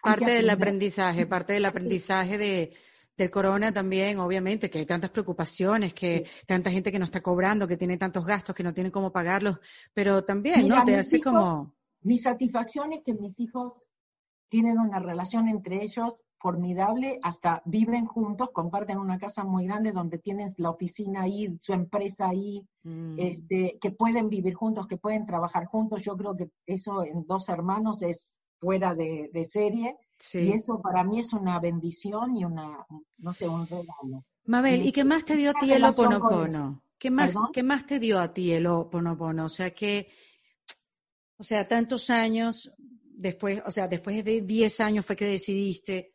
[0.01, 2.73] parte del aprendizaje, parte del aprendizaje de,
[3.15, 7.67] del corona también, obviamente, que hay tantas preocupaciones, que tanta gente que no está cobrando,
[7.67, 9.59] que tiene tantos gastos, que no tiene cómo pagarlos,
[9.93, 10.83] pero también, ¿no?
[10.83, 11.75] Te hace como...
[12.01, 13.73] Mi satisfacción es que mis hijos
[14.49, 20.17] tienen una relación entre ellos formidable, hasta viven juntos, comparten una casa muy grande donde
[20.17, 23.17] tienen la oficina ahí, su empresa ahí, mm.
[23.17, 26.03] este, que pueden vivir juntos, que pueden trabajar juntos.
[26.03, 29.95] Yo creo que eso en dos hermanos es fuera de, serie.
[30.33, 32.85] Y eso para mí es una bendición y una,
[33.17, 34.23] no sé, un regalo.
[34.45, 36.81] Mabel, ¿y qué más te dio a ti el Oponopono?
[36.97, 39.45] ¿Qué más, ¿Qué más te dio a ti el Oponopono?
[39.45, 40.09] O sea, que,
[41.37, 46.13] o sea, tantos años después, o sea, después de 10 años fue que decidiste,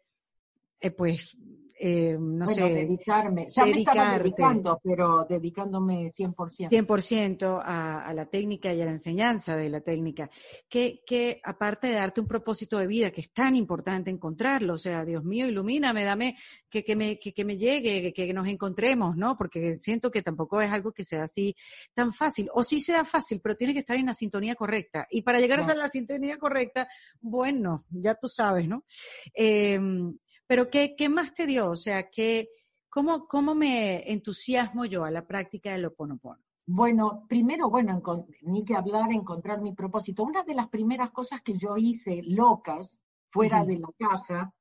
[0.80, 1.36] eh, pues,
[1.80, 2.64] eh, no sé.
[2.64, 3.46] dedicarme.
[3.50, 6.70] Ya me estaba dedicando, pero dedicándome 100%.
[6.70, 10.28] 100% a, a la técnica y a la enseñanza de la técnica.
[10.68, 14.78] Que, que aparte de darte un propósito de vida, que es tan importante encontrarlo, o
[14.78, 16.36] sea, Dios mío, ilumíname, dame
[16.68, 19.36] que, que, me, que, que me llegue, que, nos encontremos, ¿no?
[19.36, 21.54] Porque siento que tampoco es algo que sea así
[21.94, 22.48] tan fácil.
[22.54, 25.06] O sí sea fácil, pero tiene que estar en la sintonía correcta.
[25.10, 26.88] Y para llegar a la sintonía correcta,
[27.20, 28.84] bueno, ya tú sabes, ¿no?
[29.32, 29.78] Eh,
[30.48, 31.70] pero ¿qué, qué más te dio?
[31.70, 32.48] O sea, ¿qué,
[32.88, 36.42] cómo, ¿cómo me entusiasmo yo a la práctica del Ho oponopono?
[36.66, 38.02] Bueno, primero, bueno,
[38.42, 40.24] ni que hablar, encontrar mi propósito.
[40.24, 42.98] Una de las primeras cosas que yo hice locas,
[43.30, 44.54] fuera de la caja,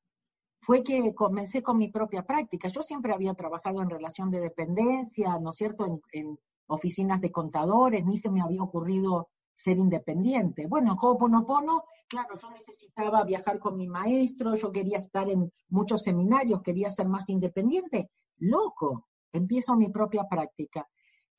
[0.62, 2.68] fue que comencé con mi propia práctica.
[2.68, 7.32] Yo siempre había trabajado en relación de dependencia, ¿no es cierto?, en, en oficinas de
[7.32, 10.68] contadores, ni se me había ocurrido ser independiente.
[10.68, 16.04] Bueno, en Ho'oponopono, claro, yo necesitaba viajar con mi maestro, yo quería estar en muchos
[16.04, 18.12] seminarios, quería ser más independiente.
[18.38, 20.88] Loco, empiezo mi propia práctica.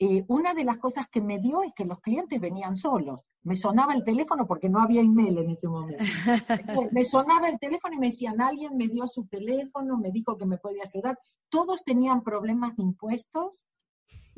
[0.01, 3.23] Eh, una de las cosas que me dio es que los clientes venían solos.
[3.43, 6.03] Me sonaba el teléfono porque no había email en ese momento.
[6.93, 10.47] me sonaba el teléfono y me decían, alguien me dio su teléfono, me dijo que
[10.47, 11.17] me podía ayudar.
[11.49, 13.53] Todos tenían problemas de impuestos,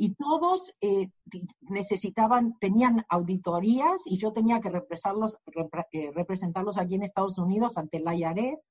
[0.03, 1.11] y todos eh,
[1.61, 5.37] necesitaban, tenían auditorías y yo tenía que representarlos,
[5.93, 8.65] eh, representarlos aquí en Estados Unidos ante el IRS.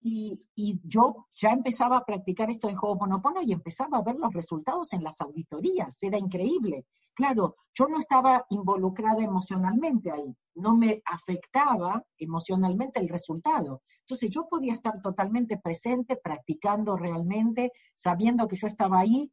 [0.00, 4.32] Y, y, yo ya empezaba a practicar esto de Ho'oponopono y empezaba a ver los
[4.32, 5.98] resultados en las auditorías.
[6.00, 6.86] Era increíble.
[7.12, 13.82] Claro, yo no estaba involucrada emocionalmente ahí, no me afectaba emocionalmente el resultado.
[14.00, 19.30] Entonces yo podía estar totalmente presente, practicando realmente, sabiendo que yo estaba ahí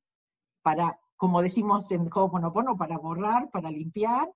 [0.63, 4.29] para como decimos en Ho'oponopono, para borrar, para limpiar,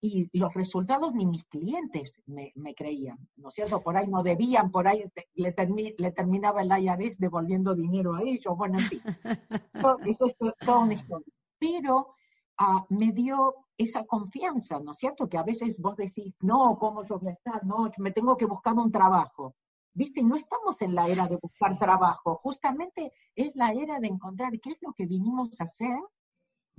[0.00, 3.82] y los resultados ni mis clientes me, creían, ¿no es cierto?
[3.82, 5.02] Por ahí no debían, por ahí
[5.34, 9.02] le, terminaba el IRS devolviendo dinero a ellos, bueno, en fin.
[10.06, 11.26] Eso es toda una historia.
[11.58, 12.14] Pero
[12.58, 15.28] ah, me dio esa confianza, ¿no es cierto?
[15.28, 17.66] Que a veces vos decís, no, ¿cómo yo voy a estar?
[17.66, 19.56] No, me tengo que buscar un trabajo.
[19.94, 20.22] ¿Viste?
[20.22, 24.70] No estamos en la era de buscar trabajo, justamente es la era de encontrar qué
[24.70, 25.98] es lo que vinimos a hacer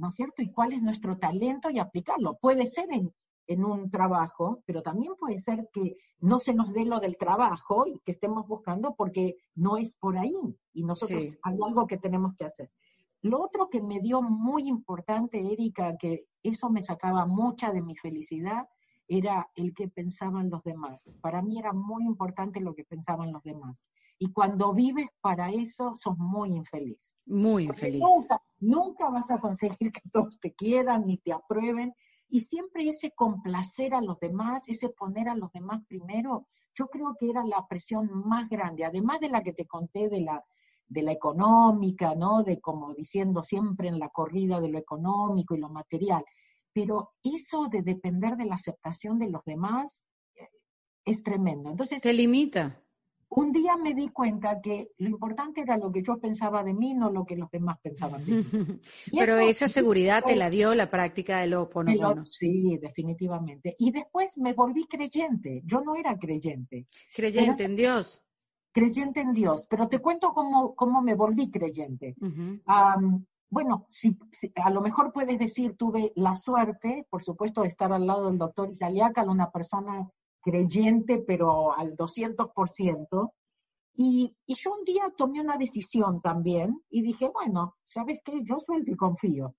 [0.01, 0.41] ¿no es cierto?
[0.41, 2.39] Y cuál es nuestro talento y aplicarlo.
[2.41, 3.13] Puede ser en,
[3.63, 7.99] un trabajo, pero también puede ser que no se nos dé lo del trabajo y
[7.99, 12.45] que estemos buscando porque no es por ahí y nosotros hay algo que tenemos que
[12.45, 12.71] hacer.
[13.21, 17.95] Lo otro que me dio muy importante, Erika, que eso me sacaba mucha de mi
[17.95, 18.69] felicidad,
[19.07, 21.03] era el que pensaban los demás.
[21.19, 23.75] Para mí era muy importante lo que pensaban los demás.
[24.17, 27.19] Y cuando vives para eso, sos muy infeliz.
[27.25, 28.01] Muy infeliz.
[28.01, 31.93] Nunca, vas a conseguir que todos te quieran ni te aprueben.
[32.29, 37.15] Y siempre ese complacer a los demás, ese poner a los demás primero, yo creo
[37.19, 40.43] que era la presión más grande, además de la que te conté de la,
[40.87, 42.43] de la económica, ¿no?
[42.43, 46.23] De como diciendo siempre en la corrida de lo económico y lo material.
[46.73, 50.01] Pero eso de depender de la aceptación de los demás
[50.35, 50.47] eh,
[51.03, 51.69] es tremendo.
[51.69, 52.01] Entonces.
[52.01, 52.81] Te limita
[53.33, 56.93] un día me di cuenta que lo importante era lo que yo pensaba de mí,
[56.93, 58.43] no lo que los demás pensaban de mí.
[59.17, 62.25] Pero esa seguridad te la dio la práctica del Ho'oponopono.
[62.25, 63.75] Sí, definitivamente.
[63.79, 65.61] Y después me volví creyente.
[65.65, 66.87] Yo no era creyente.
[67.15, 68.21] Creyente en Dios.
[68.73, 69.65] Creyente en Dios.
[69.69, 72.15] Pero te cuento cómo, cómo me volví creyente.
[73.49, 74.17] bueno, si,
[74.55, 78.37] a lo mejor puedes decir, tuve la suerte, por supuesto, de estar al lado del
[78.37, 80.09] doctor Isaliacal, una persona
[80.41, 83.31] creyente, pero al 200%,
[83.93, 88.41] Y, y, yo un día tomé una decisión también y dije, bueno, ¿sabes qué?
[88.43, 89.53] Yo suelto y confío.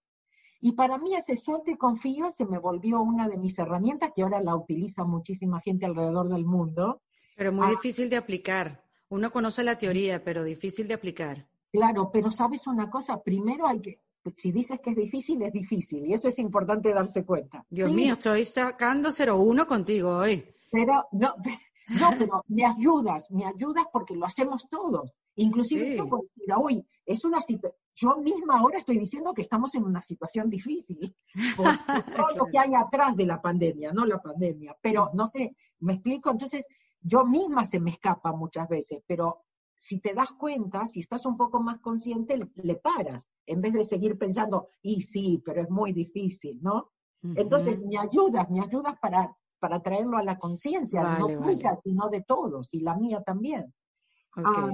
[0.61, 4.23] Y para mí ese suelto y confío se me volvió una de mis herramientas que
[4.23, 7.03] ahora la utiliza muchísima gente alrededor del mundo.
[7.37, 7.71] Pero muy ah.
[7.71, 8.83] difícil de aplicar.
[9.09, 11.47] Uno conoce la teoría, pero difícil de aplicar.
[11.73, 14.01] Claro, pero sabes una cosa, primero hay que,
[14.37, 17.65] si dices que es difícil, es difícil, y eso es importante darse cuenta.
[17.69, 20.45] Dios mío, estoy sacando 0-1 contigo hoy.
[20.73, 21.35] Pero, no,
[22.01, 25.13] no, pero me ayudas, me ayudas porque lo hacemos todos.
[25.37, 27.39] Inclusive yo puedo decir, hoy es una
[27.95, 31.15] yo misma ahora estoy diciendo que estamos en una situación difícil
[31.57, 31.67] por,
[32.17, 34.77] todo lo que hay atrás de la pandemia, no la pandemia.
[34.81, 36.67] Pero no sé, me explico, entonces
[37.01, 41.37] yo misma se me escapa muchas veces, pero si te das cuenta, si estás un
[41.37, 45.93] poco más consciente, le, paras, en vez de seguir pensando, y sí, pero es muy
[45.93, 46.93] difícil, ¿no?
[47.35, 52.23] Entonces, me ayudas, me ayudas para, para traerlo a la conciencia, no tuya, sino de
[52.23, 53.73] todos, y la mía también.
[54.35, 54.73] Ah,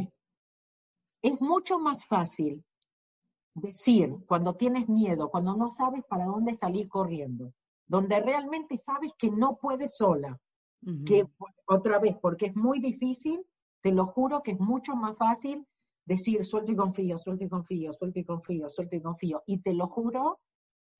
[1.20, 2.64] es mucho más fácil
[3.54, 7.52] decir cuando tienes miedo, cuando no sabes para dónde salir corriendo,
[7.86, 10.40] donde realmente sabes que no puedes sola,
[11.04, 11.28] que
[11.66, 13.44] otra vez, porque es muy difícil,
[13.82, 15.66] te lo juro que es mucho más fácil
[16.06, 19.42] decir suelto y confío, suelto y confío, suelto y confío, suelto y confío.
[19.44, 20.40] Y te lo juro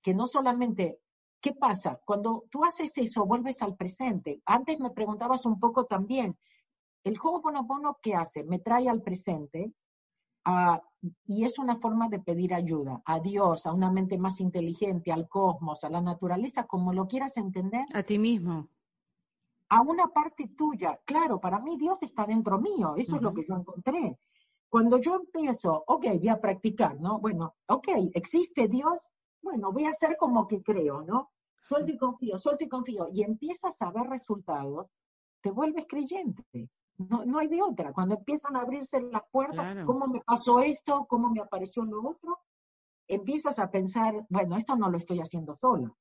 [0.03, 1.01] que no solamente,
[1.41, 2.01] ¿qué pasa?
[2.05, 4.43] Cuando tú haces eso, vuelves al presente.
[4.47, 6.37] Antes me preguntabas un poco también,
[7.05, 8.45] el juego Bono ¿qué hace?
[8.45, 9.73] Me trae al presente
[10.45, 10.83] ah,
[11.27, 15.29] y es una forma de pedir ayuda a Dios, a una mente más inteligente, al
[15.29, 17.87] cosmos, a la naturaleza, como lo quieras entender.
[17.95, 18.69] A ti mismo
[19.69, 20.99] a una parte tuya.
[21.05, 24.19] Claro, para mí Dios está dentro mío, eso es lo que yo encontré.
[24.69, 27.19] Cuando yo empiezo, ok, voy a practicar, ¿no?
[27.19, 28.99] Bueno, ok, existe Dios,
[29.43, 31.31] bueno, voy a hacer como que creo, ¿no?
[31.61, 34.91] Suelto y confío, suelto y confío, y empiezas a ver resultados,
[35.41, 36.71] te vuelves creyente.
[36.97, 37.93] No, no hay de otra.
[37.93, 41.07] Cuando empiezan a abrirse las puertas, ¿cómo me pasó esto?
[41.09, 42.41] ¿Cómo me apareció lo otro?
[43.07, 45.97] Empiezas a pensar, bueno, esto no lo estoy haciendo solo.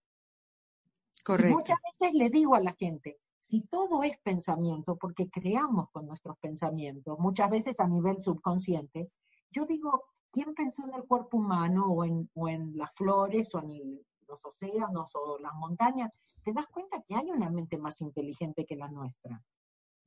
[1.24, 1.58] Correcto.
[1.58, 6.38] muchas veces le digo a la gente, si todo es pensamiento, porque creamos con nuestros
[6.40, 9.12] pensamientos, muchas veces a nivel subconsciente,
[9.52, 10.04] yo digo,
[10.38, 15.40] ¿quién pensó en el cuerpo humano o en, las flores o en los océanos o
[15.40, 16.12] las montañas?
[16.44, 19.44] Te das cuenta que hay una mente más inteligente que la nuestra.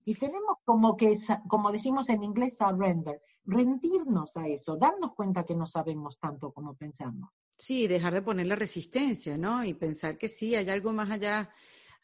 [0.05, 5.57] Y tenemos como que, como decimos en inglés, surrender, rendirnos a eso, darnos cuenta que
[5.57, 7.31] no sabemos tanto como pensamos.
[7.59, 9.65] Sí, dejar de poner la resistencia, ¿no?
[9.65, 11.51] Y pensar que sí, hay algo más allá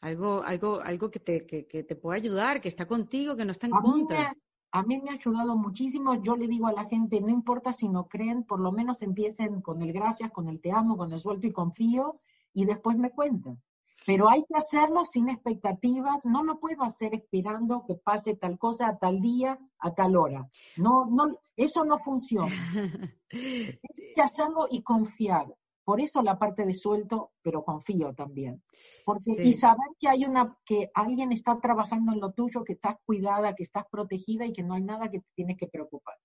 [0.01, 3.67] algo, algo, algo que te, que, te pueda ayudar, que está contigo, que no está
[3.67, 4.35] en contra.
[4.71, 6.21] A mí me ha ayudado muchísimo.
[6.21, 9.61] Yo le digo a la gente, no importa si no creen, por lo menos empiecen
[9.61, 12.19] con el gracias, con el te amo, con el suelto y confío,
[12.53, 13.61] y después me cuentan.
[14.05, 18.87] Pero hay que hacerlo sin expectativas, no lo puedo hacer esperando que pase tal cosa
[18.87, 20.47] a tal día, a tal hora.
[20.77, 22.47] No, no, eso no funciona.
[23.31, 25.53] hay que hacerlo y confiar.
[25.87, 28.61] Por eso la parte de suelto, pero confío también.
[29.05, 32.97] Porque, Y saber que hay una, que alguien está trabajando en lo tuyo, que estás
[33.05, 36.15] cuidada, que estás protegida y que no hay nada que te tienes que preocupar.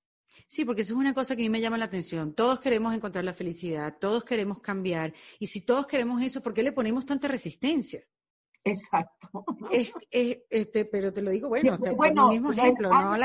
[0.48, 2.34] Sí, porque eso es una cosa que a mí me llama la atención.
[2.34, 5.14] Todos queremos encontrar la felicidad, todos queremos cambiar.
[5.38, 8.02] Y si todos queremos eso, ¿por qué le ponemos tanta resistencia?
[8.64, 9.44] Exacto.
[10.10, 13.16] este, pero te lo digo, bueno, bueno el mismo ejemplo, ¿no?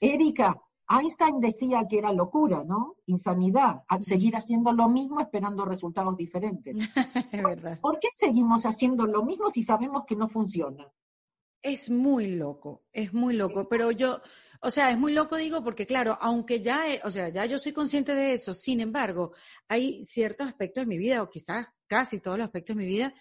[0.00, 0.54] Erika,
[0.88, 2.96] Einstein decía que era locura, ¿no?
[3.06, 6.76] Insanidad, seguir haciendo lo mismo esperando resultados diferentes.
[7.32, 7.78] es verdad.
[7.80, 10.90] ¿Por qué seguimos haciendo lo mismo si sabemos que no funciona?
[11.60, 14.20] Es muy loco, es muy loco, pero yo,
[14.60, 17.72] o sea, es muy loco digo porque claro, aunque ya, o sea, ya yo soy
[17.72, 19.32] consciente de eso, sin embargo,
[19.66, 23.12] hay ciertos aspectos de mi vida, o quizás casi todos los aspectos de mi vida,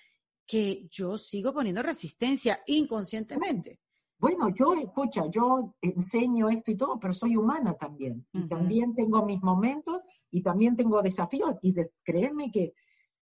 [0.45, 3.81] que yo sigo poniendo resistencia inconscientemente.
[4.19, 8.25] Bueno, yo, escucha, yo enseño esto y todo, pero soy humana también.
[8.33, 10.01] Y también tengo mis momentos
[10.31, 11.57] y también tengo desafíos.
[11.61, 12.73] Y de, créeme que,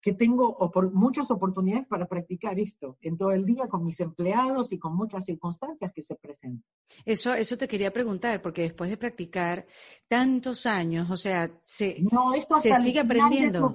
[0.01, 0.57] que tengo
[0.93, 5.25] muchas oportunidades para practicar esto en todo el día con mis empleados y con muchas
[5.25, 6.63] circunstancias que se presentan.
[7.03, 9.65] Eso, eso te quería preguntar, porque después de practicar
[10.07, 13.73] tantos años, o sea, se, no, esto se sigue aprendiendo.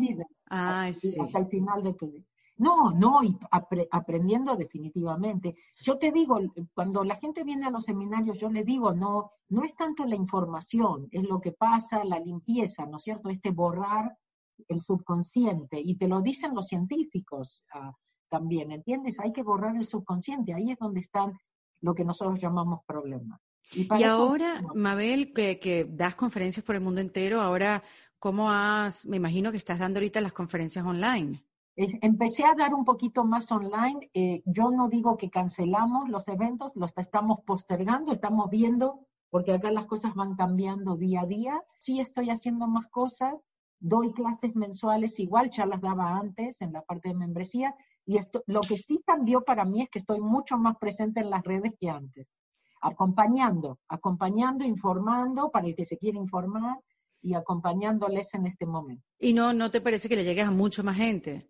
[0.49, 1.15] Ah, sí.
[1.21, 2.25] Hasta el final de tu vida.
[2.63, 5.57] No, no, y aprendiendo definitivamente.
[5.81, 6.39] Yo te digo,
[6.73, 10.15] cuando la gente viene a los seminarios, yo le digo, no, no es tanto la
[10.15, 13.31] información, es lo que pasa, la limpieza, ¿no es cierto?
[13.31, 14.17] Este borrar
[14.69, 15.81] el subconsciente.
[15.83, 17.97] Y te lo dicen los científicos ah,
[18.29, 19.19] también, ¿entiendes?
[19.19, 21.37] Hay que borrar el subconsciente, ahí es donde están
[21.81, 23.41] lo que nosotros llamamos problemas.
[23.73, 27.83] Y, ahora, Mabel, que, que das conferencias por el mundo entero, ahora,
[28.21, 31.43] ¿cómo has, me imagino que estás dando ahorita las conferencias online?
[31.75, 34.11] Empecé a dar un poquito más online.
[34.15, 39.73] Eh, yo no digo que cancelamos los eventos, los estamos postergando, estamos viendo porque acá
[39.73, 41.63] las cosas van cambiando día a día.
[41.79, 43.43] Sí estoy haciendo más cosas,
[43.81, 48.43] doy clases mensuales igual, ya las daba antes en la parte de membresía, y esto,
[48.47, 51.73] lo que sí cambió para mí es que estoy mucho más presente en las redes
[51.81, 52.29] que antes,
[52.83, 56.79] acompañando, acompañando, informando para el que se quiere informar
[57.23, 59.05] y acompañándoles en este momento.
[59.19, 61.49] ¿Y no, no te parece que le llegues a mucho más gente?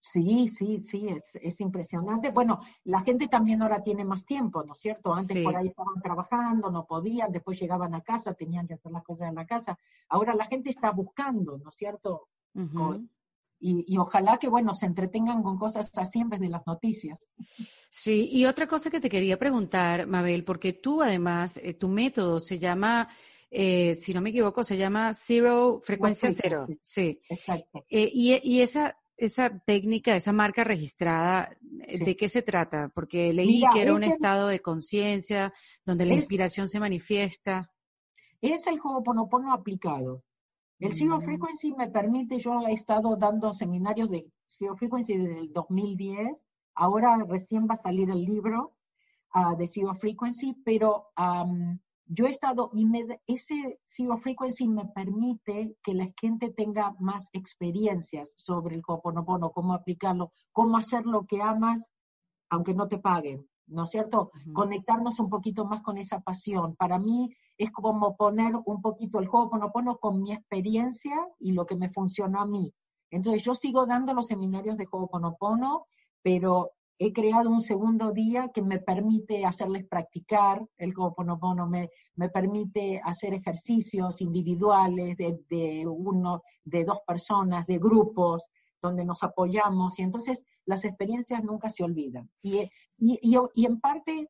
[0.00, 2.30] Sí, sí, sí, es, es, impresionante.
[2.30, 5.12] Bueno, la gente también ahora tiene más tiempo, ¿no es cierto?
[5.12, 9.04] Antes por ahí estaban trabajando, no podían, después llegaban a casa, tenían que hacer las
[9.04, 9.78] cosas en la casa.
[10.08, 12.28] Ahora la gente está buscando, ¿no es cierto?
[13.62, 17.18] y, y, ojalá que, bueno, se entretengan con cosas así en vez de las noticias.
[17.90, 22.40] Sí, y otra cosa que te quería preguntar, Mabel, porque tú además, eh, tu método
[22.40, 23.08] se llama...
[23.52, 26.66] Eh, si no me equivoco, se llama Zero, frecuencia cero.
[26.82, 27.20] Sí.
[27.28, 27.84] Exacto.
[27.90, 31.50] Eh, y, y, esa, esa técnica, esa marca registrada,
[31.86, 32.90] eh, ¿de qué se trata?
[32.94, 35.52] Porque leí que era un estado de conciencia
[35.84, 37.70] donde la inspiración se manifiesta.
[38.40, 40.24] Es el Ho'oponopono aplicado.
[40.78, 41.24] El Zero mm.
[41.24, 44.26] Frequency me permite, yo he estado dando seminarios de
[44.58, 46.38] Zero Frequency desde el 2010,
[46.74, 48.74] ahora recién va a salir el libro
[49.34, 51.12] uh, de Zero Frequency, pero
[52.12, 52.84] yo he estado, y
[53.28, 59.74] ese Zero Frequency me permite que la gente tenga más experiencias sobre el Ho'oponopono, cómo
[59.74, 61.84] aplicarlo, cómo hacer lo que amas,
[62.50, 64.32] aunque no te paguen, ¿no es cierto?
[64.52, 66.74] Conectarnos un poquito más con esa pasión.
[66.74, 71.76] Para mí es como poner un poquito el Ho'oponopono con mi experiencia y lo que
[71.76, 72.74] me funcionó a mí.
[73.12, 75.86] Entonces yo sigo dando los seminarios de Ho'oponopono,
[76.22, 76.72] pero
[77.02, 83.00] he creado un segundo día que me permite hacerles practicar el Ho'oponopono, me, me permite
[83.02, 88.44] hacer ejercicios individuales de, uno, de dos personas, de grupos,
[88.82, 92.30] donde nos apoyamos, y entonces las experiencias nunca se olvidan.
[92.42, 94.28] Y, y, en parte,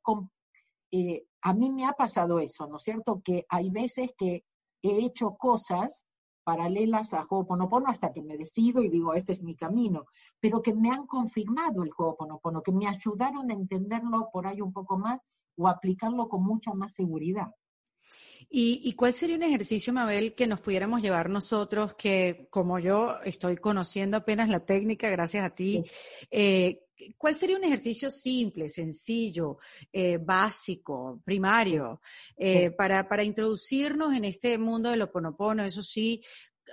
[0.92, 3.20] eh, a mí me ha pasado eso, ¿no es cierto?
[3.20, 4.44] Que hay veces que
[4.82, 6.04] he hecho cosas
[6.42, 10.06] paralelas a Ho'oponopono hasta que me decido y digo, este es mi camino,
[10.38, 14.72] pero que me han confirmado el Ho'oponopono, que me ayudaron a entenderlo por ahí un
[14.72, 15.22] poco más
[15.56, 17.54] o aplicarlo con mucha más seguridad.
[18.48, 23.56] ¿Y, cuál sería un ejercicio, Mabel, que nos pudiéramos llevar nosotros, que como yo estoy
[23.56, 25.84] conociendo apenas la técnica, gracias a ti,
[26.30, 26.82] eh,
[27.16, 29.58] ¿cuál sería un ejercicio simple, sencillo,
[29.92, 32.00] eh, básico, primario,
[32.36, 35.64] eh, para, para introducirnos en este mundo del oponopono?
[35.64, 36.22] Eso sí,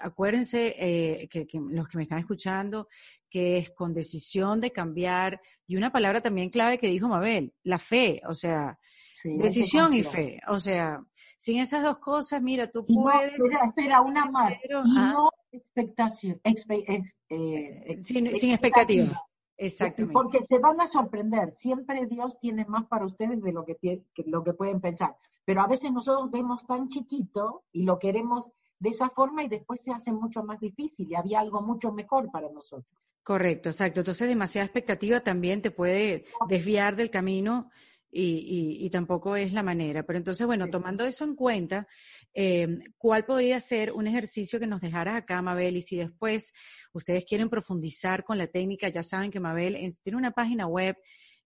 [0.02, 2.88] acuérdense que, los que me están escuchando,
[3.30, 7.80] que es con decisión de cambiar y una palabra también clave que dijo Mabel, la
[7.80, 8.80] fe, o sea,
[9.24, 11.04] decisión y fe, o sea,
[11.38, 13.34] sin esas dos cosas, mira, tú puedes...
[13.66, 14.54] espera, una más.
[14.54, 19.24] y no expectación, eh, eh, sin, expectativa.
[19.58, 20.14] Exactamente.
[20.14, 21.52] Porque se van a sorprender.
[21.52, 25.18] Siempre Dios tiene más para ustedes de lo que, lo que pueden pensar.
[25.46, 28.50] Pero a veces nosotros vemos tan chiquito y lo queremos
[28.80, 32.32] de esa forma y después se hace mucho más difícil y había algo mucho mejor
[32.32, 32.86] para nosotros.
[33.24, 34.02] Correcto, exacto.
[34.02, 37.70] Entonces demasiada expectativa también te puede desviar del camino
[38.12, 40.04] y, tampoco es la manera.
[40.04, 41.88] Pero entonces, bueno, tomando eso en cuenta,
[42.34, 45.78] em, ¿cuál podría ser un ejercicio que nos dejara acá, Mabel?
[45.78, 46.54] Y si después
[46.94, 50.98] ustedes quieren profundizar con la técnica, ya saben que Mabel tiene una página web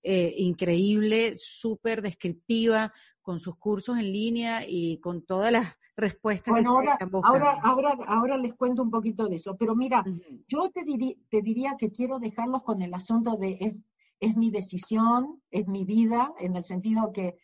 [0.04, 2.92] eh, increíble, súper descriptiva,
[3.22, 8.38] con sus cursos en línea y con todas las respuestas bueno, ahora, ahora, ahora, ahora,
[8.38, 10.04] les cuento un poquito de eso, pero mira,
[10.48, 10.84] yo te,
[11.30, 13.78] te diría que quiero dejarlos con el asunto de
[14.22, 17.38] es mi decisión, es mi vida, en el sentido que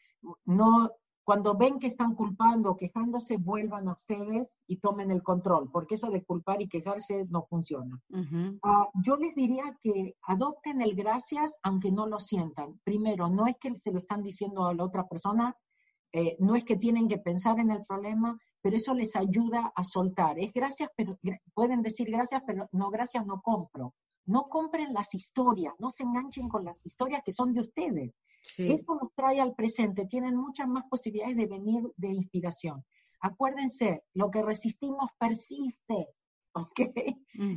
[0.45, 0.91] no,
[1.23, 5.95] cuando ven que están culpando o quejándose, vuelvan a ustedes y tomen el control, porque
[5.95, 7.99] eso de culpar y quejarse no funciona.
[8.63, 12.79] Ah, yo les diría que adopten el gracias aunque no lo sientan.
[12.83, 15.55] Primero, no es que se lo están diciendo a la otra persona,
[16.13, 19.83] eh, no es que tienen que pensar en el problema, pero eso les ayuda a
[19.83, 20.37] soltar.
[20.39, 21.17] Es gracias, pero
[21.53, 23.95] pueden decir gracias, pero no gracias, no compro.
[24.27, 28.13] No compren las historias, no se enganchen con las historias que son de ustedes.
[28.57, 32.85] Eso nos trae al presente, tienen muchas más posibilidades de venir de inspiración.
[33.21, 36.09] Acuérdense, lo que resistimos persiste,
[36.53, 36.79] ¿ok?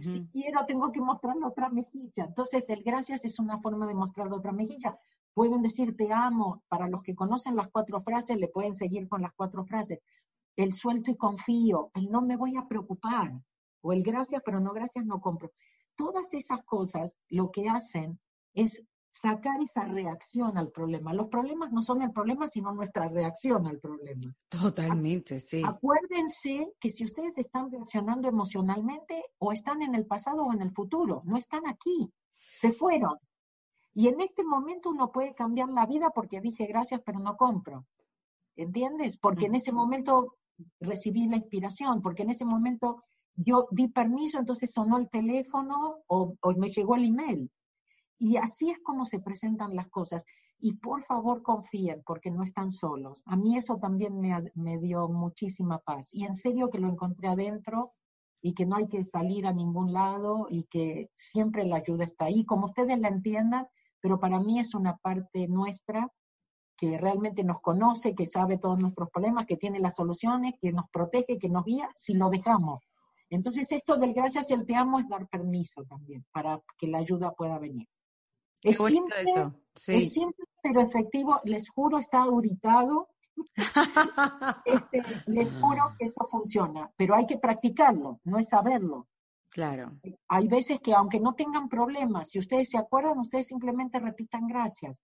[0.00, 2.24] Si quiero, tengo que mostrarle otra mejilla.
[2.24, 4.96] Entonces, el gracias es una forma de mostrar otra mejilla.
[5.34, 9.22] Pueden decir te amo, para los que conocen las cuatro frases, le pueden seguir con
[9.22, 9.98] las cuatro frases.
[10.54, 13.32] El suelto y confío, el no me voy a preocupar,
[13.80, 15.50] o el gracias, pero no gracias, no compro
[16.00, 18.18] todas esas cosas lo que hacen
[18.54, 21.12] es sacar esa reacción al problema.
[21.12, 24.34] Los problemas no son el problema, sino nuestra reacción al problema.
[24.48, 25.62] Totalmente, sí.
[25.64, 30.72] Acuérdense que si ustedes están reaccionando emocionalmente, o están en el pasado o en el
[30.72, 33.16] futuro, no están aquí, se fueron.
[33.92, 37.86] Y en este momento uno puede cambiar la vida porque dije gracias, pero no compro.
[38.56, 39.16] ¿entiendes?
[39.16, 40.36] Porque en ese momento
[40.80, 43.02] recibí la inspiración, porque en ese momento
[43.42, 47.50] yo di permiso, entonces sonó el teléfono o, me llegó el email.
[48.18, 50.24] Y así es como se presentan las cosas.
[50.58, 53.22] Y por favor confíen, porque no están solos.
[53.24, 56.08] A mí eso también me, me dio muchísima paz.
[56.12, 57.94] Y en serio que lo encontré adentro
[58.42, 62.26] y que no hay que salir a ningún lado y que siempre la ayuda está
[62.26, 63.68] ahí, como ustedes la entiendan,
[64.00, 66.10] pero para mí es una parte nuestra
[66.76, 70.88] que realmente nos conoce, que sabe todos nuestros problemas, que tiene las soluciones, que nos
[70.90, 72.89] protege, que nos guía, si lo dejamos.
[73.30, 76.98] Entonces esto del gracias y el te amo es dar permiso también para que la
[76.98, 77.88] ayuda pueda venir.
[78.62, 79.54] Es simple, eso.
[79.86, 83.08] es simple, pero efectivo, les juro, está auditado.
[84.66, 89.06] este, les juro que esto funciona, pero hay que practicarlo, no es saberlo.
[89.50, 89.98] Claro.
[90.28, 94.96] Hay veces que aunque no tengan problemas, si ustedes se acuerdan, ustedes simplemente repitan gracias,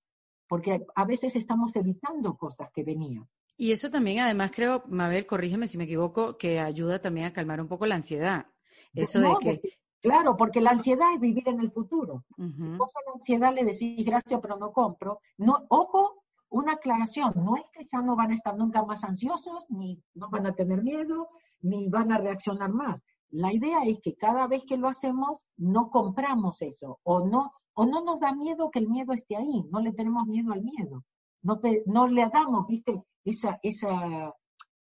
[0.49, 3.27] porque a veces estamos evitando cosas que venían.
[3.57, 7.61] Y eso también, además, creo, Mabel, corrígeme si me equivoco, que ayuda también a calmar
[7.61, 8.47] un poco la ansiedad.
[8.95, 9.61] Eso de que...
[10.01, 12.25] claro, porque la ansiedad es vivir en el futuro.
[12.37, 15.21] vos a la ansiedad le decís gracias, pero no compro.
[15.39, 19.67] No, ojo, una aclaración, no es que ya no van a estar nunca más ansiosos,
[19.71, 21.29] ni no van a tener miedo,
[21.61, 23.01] ni van a reaccionar más.
[23.31, 27.87] La idea es que cada vez que lo hacemos, no compramos eso, o no, o
[27.87, 31.05] no nos da miedo que el miedo esté ahí, no le tenemos miedo al miedo.
[31.47, 34.35] No, no le damos, viste, esa, esa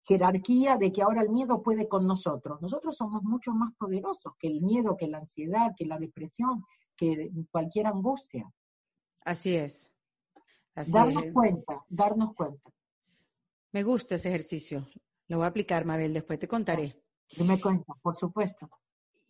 [0.04, 2.60] jerarquía de que ahora el miedo puede con nosotros.
[2.62, 6.64] Nosotros somos mucho más poderosos que el miedo, que la ansiedad, que la depresión,
[6.96, 8.50] que cualquier angustia.
[9.26, 9.92] Así es.
[10.74, 12.70] darnos cuenta, darnos cuenta.
[13.72, 14.86] Me gusta ese ejercicio.
[15.28, 16.94] Lo voy a aplicar, Mabel, después te contaré.
[17.36, 18.70] Dime cuenta, por supuesto.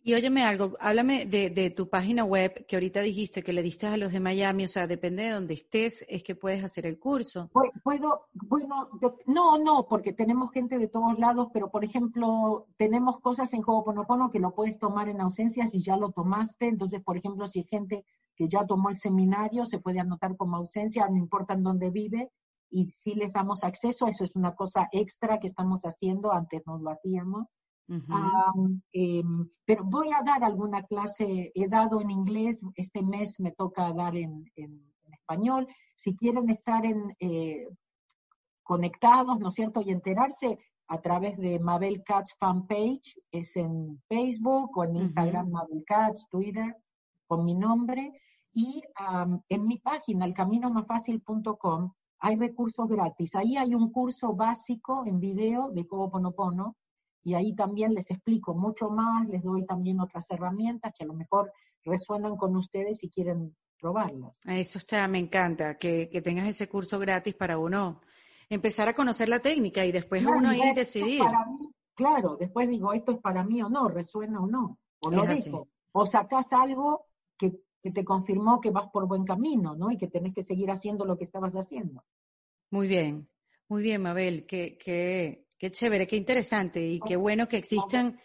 [0.07, 3.97] Y óyeme algo, háblame de, tu página web que ahorita dijiste que le diste a
[3.97, 7.49] los de Miami, o sea, depende de donde estés, es que puedes hacer el curso.
[7.83, 8.87] Puedo, bueno,
[9.25, 14.29] no, no, porque tenemos gente de todos lados, pero por ejemplo, tenemos cosas en Ho'oponopono
[14.29, 17.65] que lo puedes tomar en ausencia si ya lo tomaste, entonces, por ejemplo, si hay
[17.65, 21.89] gente que ya tomó el seminario, se puede anotar como ausencia, no importa en dónde
[21.89, 22.29] vive,
[22.69, 26.77] y si les damos acceso, eso es una cosa extra que estamos haciendo, antes no
[26.77, 27.47] lo hacíamos.
[27.87, 33.93] Em, pero voy a dar alguna clase, he dado en inglés, este mes me toca
[33.93, 34.51] dar en,
[35.11, 35.67] español.
[35.95, 37.67] Si quieren estar en, eh,
[38.63, 39.81] conectados, ¿no es cierto?
[39.81, 40.57] Y enterarse
[40.87, 46.75] a través de Mabel Katz fanpage, es en Facebook o en Instagram Mabel Katz, Twitter,
[47.27, 48.21] con mi nombre.
[48.53, 48.83] Y
[49.49, 53.35] en mi página, elcaminomasfacil.com, hay recursos gratis.
[53.35, 56.75] Ahí hay un curso básico en video de Ho'oponopono,
[57.25, 61.15] y ahí también les explico mucho más, les doy también otras herramientas que a lo
[61.15, 61.51] mejor
[61.83, 64.39] resuenan con ustedes y quieren probarlas.
[64.45, 67.99] Eso está, me encanta, que, tengas ese curso gratis para uno
[68.47, 71.23] empezar a conocer la técnica y después uno ahí decidir.
[71.95, 75.67] claro, después digo, esto es para mí o no, resuena o no, o lo digo,
[75.93, 79.89] o sacás algo que, que, te confirmó que vas por buen camino, ¿no?
[79.89, 82.03] Y que tenés que seguir haciendo lo que estabas haciendo.
[82.69, 83.27] Muy bien,
[83.67, 86.79] muy bien, Mabel, que, que Qué chévere, qué interesante.
[86.79, 88.19] Y qué bueno que existan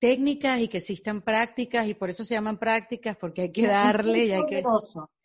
[0.00, 4.24] técnicas y que existan prácticas y por eso se llaman prácticas porque hay que darle
[4.24, 4.64] y hay que...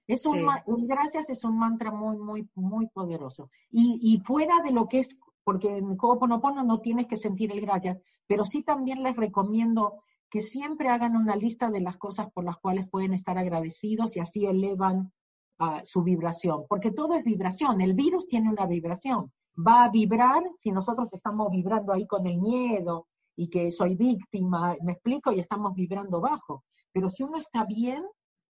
[0.06, 0.46] Es un,
[0.88, 3.50] gracias es un mantra muy, muy, muy poderoso.
[3.72, 7.62] Y, y fuera de lo que es, porque en Ho'oponopono no tienes que sentir el
[7.62, 7.98] gracias,
[8.28, 12.58] pero sí también les recomiendo que siempre hagan una lista de las cosas por las
[12.58, 15.12] cuales pueden estar agradecidos y así elevan
[15.58, 20.44] uh, su vibración, porque todo es vibración, el virus tiene una vibración va a vibrar
[20.62, 25.40] si nosotros estamos vibrando ahí con el miedo y que soy víctima, me explico, y
[25.40, 26.64] estamos vibrando bajo.
[26.92, 28.04] Pero si uno está bien,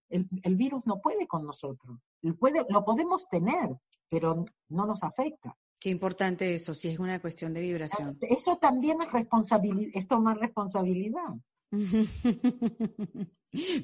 [0.10, 2.00] el, virus no puede con nosotros.
[2.40, 3.76] Puede, lo podemos tener,
[4.10, 5.58] pero no nos afecta.
[5.80, 8.18] Qué importante eso, si es una cuestión de vibración.
[8.22, 11.36] Eso también es responsabilidad, es tomar responsabilidad.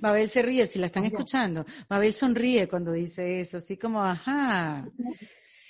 [0.01, 1.65] Mabel se ríe si la están escuchando.
[1.89, 4.88] Mabel sonríe cuando dice eso, así como, ajá.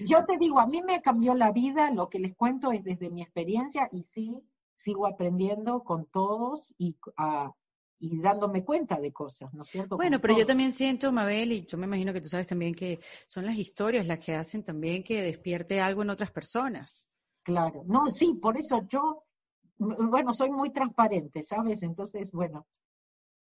[0.07, 3.09] Yo te digo, a mí me cambió la vida, lo que les cuento es desde
[3.09, 4.41] mi experiencia y sí,
[4.75, 7.53] sigo aprendiendo con todos y, ah,
[7.99, 9.95] y dándome cuenta de cosas, ¿no es cierto?
[9.95, 12.99] Bueno, pero yo también siento, Mabel, y yo me imagino que tú sabes también que
[13.27, 17.05] son las historias las que hacen también que despierte algo en otras personas.
[17.43, 19.25] Claro, no, sí, por eso yo,
[19.77, 21.83] bueno, soy muy transparente, ¿sabes?
[21.83, 22.65] Entonces, bueno,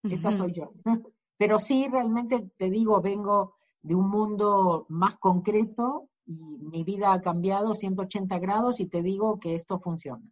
[0.02, 0.72] esa soy yo.
[1.38, 7.20] Pero sí, realmente te digo, vengo de un mundo más concreto y mi vida ha
[7.20, 10.22] cambiado 180 grados y te digo que esto funciona.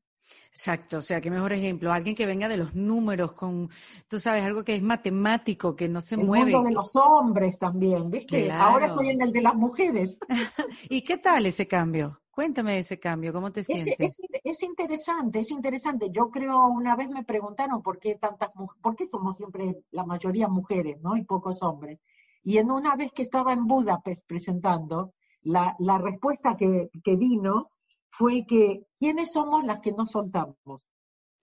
[0.50, 3.70] Exacto, o sea, qué mejor ejemplo, alguien que venga de los números con,
[4.08, 6.50] tú sabes, algo que es matemático, que no se mueve.
[6.50, 8.50] El mundo de los hombres también, ¿viste?
[8.52, 10.18] Ahora estoy en el de las mujeres.
[10.88, 12.20] ¿Y qué tal ese cambio?
[12.30, 14.20] Cuéntame ese cambio, ¿cómo te sientes?
[14.44, 16.10] Es, interesante, es interesante.
[16.12, 20.46] Yo creo, una vez me preguntaron por qué tantas por qué somos siempre la mayoría
[20.46, 21.16] mujeres, ¿no?
[21.16, 21.98] Y pocos hombres.
[22.44, 27.70] Y en una vez que estaba en Budapest presentando, la, la respuesta que, que, vino
[28.10, 30.56] fue que ¿quiénes somos las que no soltamos?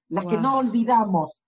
[0.09, 1.41] Las que no olvidamos,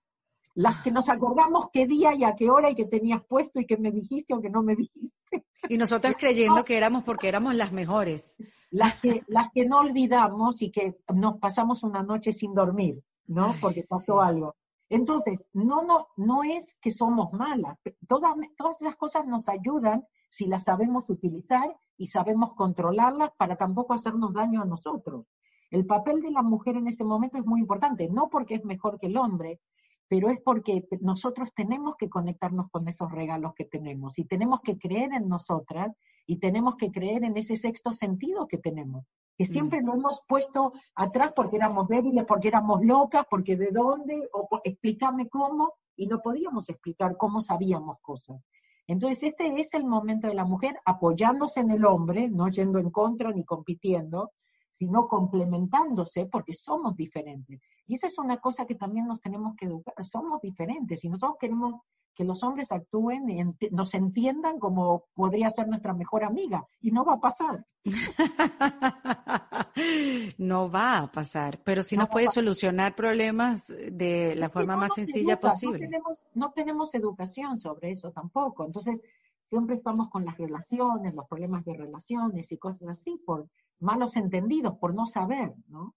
[0.56, 3.66] las que nos acordamos qué día y a qué hora y que tenías puesto y
[3.66, 5.46] que me dijiste o que no me dijiste.
[5.70, 8.34] Y nosotras creyendo que éramos porque éramos las mejores.
[8.72, 13.54] Las que, las que no olvidamos y que nos pasamos una noche sin dormir, ¿no?
[13.62, 14.56] Porque pasó algo.
[14.90, 17.78] Entonces, no, no, no es que somos malas.
[18.08, 23.94] Todas, todas esas cosas nos ayudan si las sabemos utilizar y sabemos controlarlas para tampoco
[23.94, 25.26] hacernos daño a nosotros.
[25.70, 29.00] El papel de la mujer en este momento es muy importante, no porque es mejor
[29.00, 29.60] que el hombre,
[30.08, 34.78] pero es porque nosotros tenemos que conectarnos con esos regalos que tenemos y tenemos que
[34.78, 35.94] creer en nosotras
[36.26, 39.06] y tenemos que creer en ese sexto sentido que tenemos,
[39.38, 39.48] que mm.
[39.48, 44.48] siempre lo hemos puesto atrás porque éramos débiles, porque éramos locas, porque de dónde, o
[44.64, 48.40] explícame cómo, y no podíamos explicar cómo sabíamos cosas.
[48.88, 52.90] Entonces, este es el momento de la mujer apoyándose en el hombre, no yendo en
[52.90, 54.32] contra ni compitiendo,
[54.80, 57.62] sino complementándose porque somos diferentes.
[57.86, 61.38] Y esa es una cosa que también nos tenemos que educar, somos diferentes y nosotros
[61.40, 61.82] queremos
[62.18, 67.06] que los hombres actúen y nos entiendan como podría ser nuestra mejor amiga y no
[67.06, 67.64] va a pasar.
[70.40, 75.40] no va a pasar, pero sí nos puede solucionar problemas de la forma más sencilla
[75.40, 75.86] posible.
[75.86, 79.00] No tenemos, no tenemos educación sobre eso tampoco, entonces
[79.48, 83.48] siempre estamos con las relaciones, los problemas de relaciones y cosas así por
[83.80, 85.94] malos entendidos, por no saber, ¿no?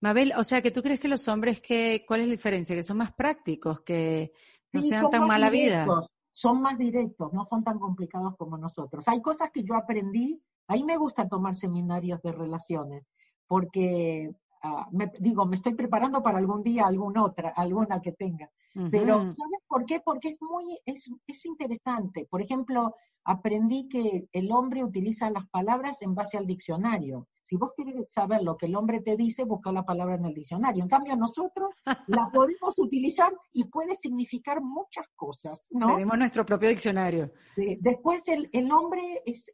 [0.00, 2.74] Mabel, o sea, que tú crees que los hombres, que, ¿cuál es la diferencia?
[2.74, 4.32] Que son más prácticos, que
[4.72, 5.86] no sean tan mala vida.
[6.32, 9.08] Son más directos, no son tan complicados como nosotros.
[9.08, 13.04] Hay cosas que yo aprendí, ahí me gusta tomar seminarios de relaciones,
[13.48, 14.30] porque
[14.62, 18.50] ah, me, digo, me estoy preparando para algún día alguna otra, alguna que tenga.
[18.90, 19.98] Pero, ¿sabes por qué?
[19.98, 22.28] Porque es muy, es, es interesante.
[22.30, 22.94] Por ejemplo,
[23.24, 27.26] aprendí que el hombre utiliza las palabras en base al diccionario.
[27.48, 30.34] Si vos quieres saber lo que el hombre te dice, busca la palabra en el
[30.34, 30.82] diccionario.
[30.82, 31.70] En cambio, nosotros
[32.06, 35.64] la podemos utilizar y puede significar muchas cosas.
[35.70, 35.94] ¿no?
[35.94, 37.32] Tenemos nuestro propio diccionario.
[37.56, 39.46] después, el, el hombre es,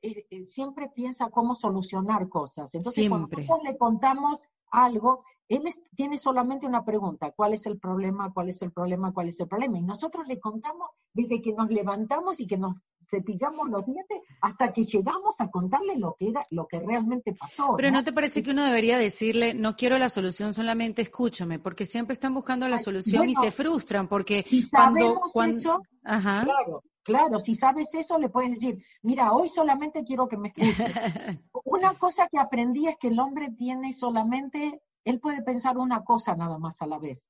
[0.44, 2.74] siempre piensa cómo solucionar cosas.
[2.74, 4.40] Entonces, cuando nosotros le contamos
[4.72, 5.62] algo, él
[5.94, 8.32] tiene solamente una pregunta, ¿cuál es el problema?
[8.32, 9.12] ¿Cuál es el problema?
[9.12, 9.78] ¿Cuál es el problema?
[9.78, 12.74] Y nosotros le contamos desde que nos levantamos y que nos
[13.14, 17.74] cepillamos los dientes hasta que llegamos a contarle lo que era, lo que realmente pasó.
[17.76, 21.84] Pero ¿no, te parece que uno debería decirle, no quiero la solución, solamente escúchame, porque
[21.84, 25.56] siempre están buscando la solución y se frustran porque si cuando, cuando...
[25.56, 30.48] Eso, claro, Claro, si sabes eso, le puedes decir, mira, hoy solamente quiero que me
[30.48, 30.74] escuches.
[31.64, 36.34] una cosa que aprendí es que el hombre tiene solamente, él puede pensar una cosa
[36.34, 37.22] nada más a la vez.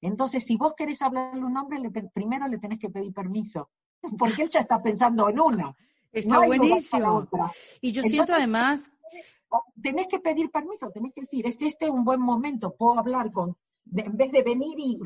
[0.00, 1.78] Entonces, si vos querés hablarle a un hombre,
[2.12, 3.70] primero le tenés que pedir permiso,
[4.18, 5.74] porque él ya está pensando en una.
[6.12, 7.28] Está buenísimo.
[7.80, 8.92] Y yo siento además...
[9.80, 13.56] Tenés que pedir permiso, tenés que decir, es este un buen momento, puedo hablar con,
[13.96, 14.98] en vez de venir y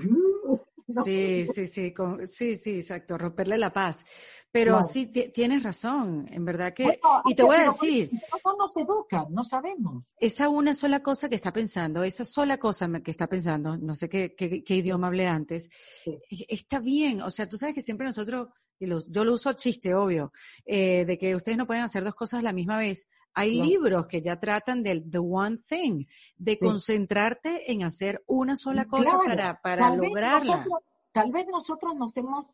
[1.04, 1.94] Sí, sí, sí,
[2.30, 4.04] sí, sí, exacto, romperle la paz.
[4.52, 7.00] Pero sí, tienes razón, en verdad que...
[7.24, 8.10] y te voy a decir...
[8.44, 10.04] No nos educan, no sabemos.
[10.18, 14.10] Esa una sola cosa que está pensando, esa sola cosa que está pensando, no sé
[14.10, 15.70] qué, qué, idioma hablé antes,
[16.04, 19.54] e, está bien, o sea, tú sabes que siempre nosotros, y los, yo lo uso
[19.54, 20.32] chiste, obvio,
[20.66, 23.08] eh, de que ustedes no pueden hacer dos cosas a la misma vez.
[23.34, 26.04] Hay libros que ya tratan del the one thing,
[26.36, 30.64] de concentrarte en hacer una sola cosa para, para lograrla.
[31.12, 32.46] tal vez nosotros nos hemos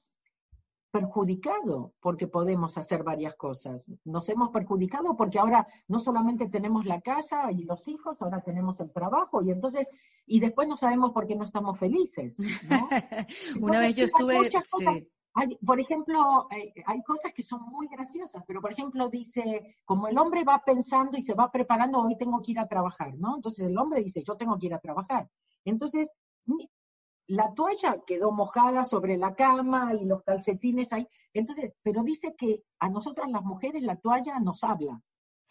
[0.91, 3.85] perjudicado porque podemos hacer varias cosas.
[4.05, 8.79] Nos hemos perjudicado porque ahora no solamente tenemos la casa y los hijos, ahora tenemos
[8.81, 9.89] el trabajo y entonces,
[10.27, 12.37] y después no sabemos por qué no estamos felices.
[13.61, 14.51] Una vez yo estuve
[15.65, 16.49] por ejemplo,
[16.87, 21.17] hay, cosas que son muy graciosas, pero por ejemplo dice, como el hombre va pensando
[21.17, 23.37] y se va preparando, hoy tengo que ir a trabajar, ¿no?
[23.37, 25.29] Entonces el hombre dice, yo tengo que ir a trabajar.
[25.65, 26.09] Entonces,
[27.29, 31.07] la toalla quedó mojada sobre la cama y los calcetines ahí.
[31.35, 35.01] Entonces, pero dice que a nosotras las mujeres la toalla nos habla.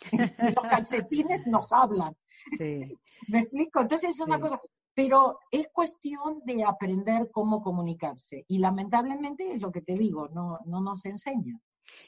[0.11, 2.15] y los calcetines nos hablan.
[2.57, 2.97] Sí.
[3.27, 3.81] ¿Me explico?
[3.81, 4.59] Entonces es una cosa,
[4.97, 8.45] pero es cuestión de aprender cómo comunicarse.
[8.47, 11.61] Y lamentablemente es lo que te digo, no, no nos enseña.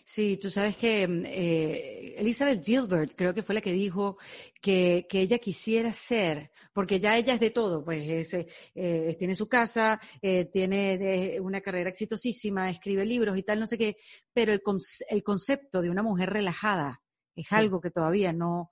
[0.03, 4.17] Sí, tú sabes que mm, eh, Elizabeth Gilbert creo que fue la que dijo
[4.59, 9.47] que, que, ella quisiera ser, porque ya ella es de todo, pues eh, tiene su
[9.47, 13.97] casa, eh, tiene una carrera exitosísima, escribe libros y tal, no sé qué,
[14.33, 14.61] pero el,
[15.09, 17.03] el concepto de una mujer relajada
[17.35, 18.71] es algo que todavía no,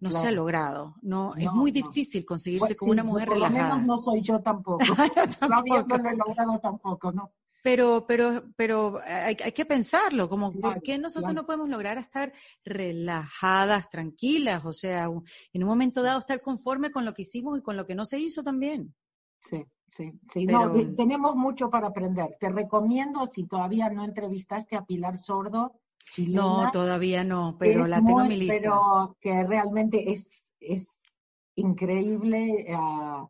[0.00, 0.96] no se ha logrado.
[1.02, 3.58] No, es muy difícil conseguirse con una mujer por relajada.
[3.58, 4.78] Por lo menos no soy yo tampoco.
[5.48, 7.32] No lo he logrado tampoco, ¿no?
[7.62, 12.32] Pero, pero, pero hay, hay que pensarlo, como por qué nosotros no podemos lograr estar
[12.64, 15.04] relajadas, tranquilas, o sea,
[15.52, 18.04] en un momento dado estar conforme con lo que hicimos y con lo que no
[18.04, 18.94] se hizo también.
[19.40, 20.46] Sí, sí, sí.
[20.46, 22.36] No, tenemos mucho para aprender.
[22.38, 25.80] Te recomiendo, si todavía no entrevistaste a Pilar Sordo,
[26.28, 28.54] no, todavía no, pero la tengo en mi lista.
[28.58, 30.28] Pero que realmente es,
[30.60, 31.00] es
[31.54, 33.28] increíble, uh,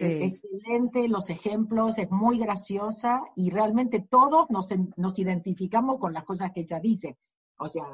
[0.00, 6.52] excelente los ejemplos, es muy graciosa y realmente todos nos, nos identificamos con las cosas
[6.52, 7.18] que ella dice.
[7.58, 7.84] O sea,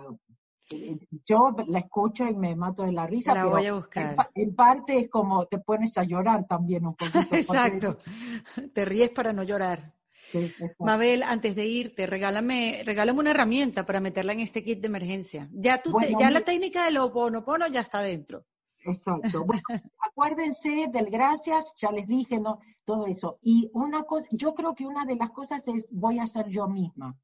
[0.70, 3.34] eh, yo la escucho y me mato de la risa.
[3.34, 4.16] La voy a buscar.
[4.34, 7.18] En, parte es como te pones a llorar también un poquito.
[7.34, 7.98] Exacto.
[8.72, 9.94] Te ríes para no llorar.
[10.78, 15.48] Mabel, antes de irte, regálame, regálame una herramienta para meterla en este kit de emergencia.
[15.52, 18.44] Ya, tú ya la técnica del oponopono ya está dentro.
[18.84, 19.44] Exacto.
[19.44, 19.62] Bueno,
[19.98, 22.60] acuérdense del gracias, ya les dije, ¿no?
[22.84, 23.38] Todo eso.
[23.42, 26.68] Y una cosa, yo creo que una de las cosas es voy a ser yo
[26.68, 27.16] misma.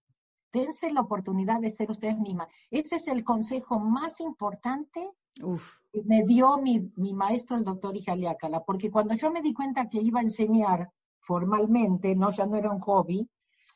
[0.52, 2.48] Dense la oportunidad de ser ustedes mismas.
[2.70, 5.10] Ese es el consejo más importante
[5.92, 9.88] que me dio mi, mi maestro, el doctor Ijaliácala, porque cuando yo me di cuenta
[9.88, 10.90] que iba a enseñar
[11.26, 13.28] formalmente, no ya no era un hobby,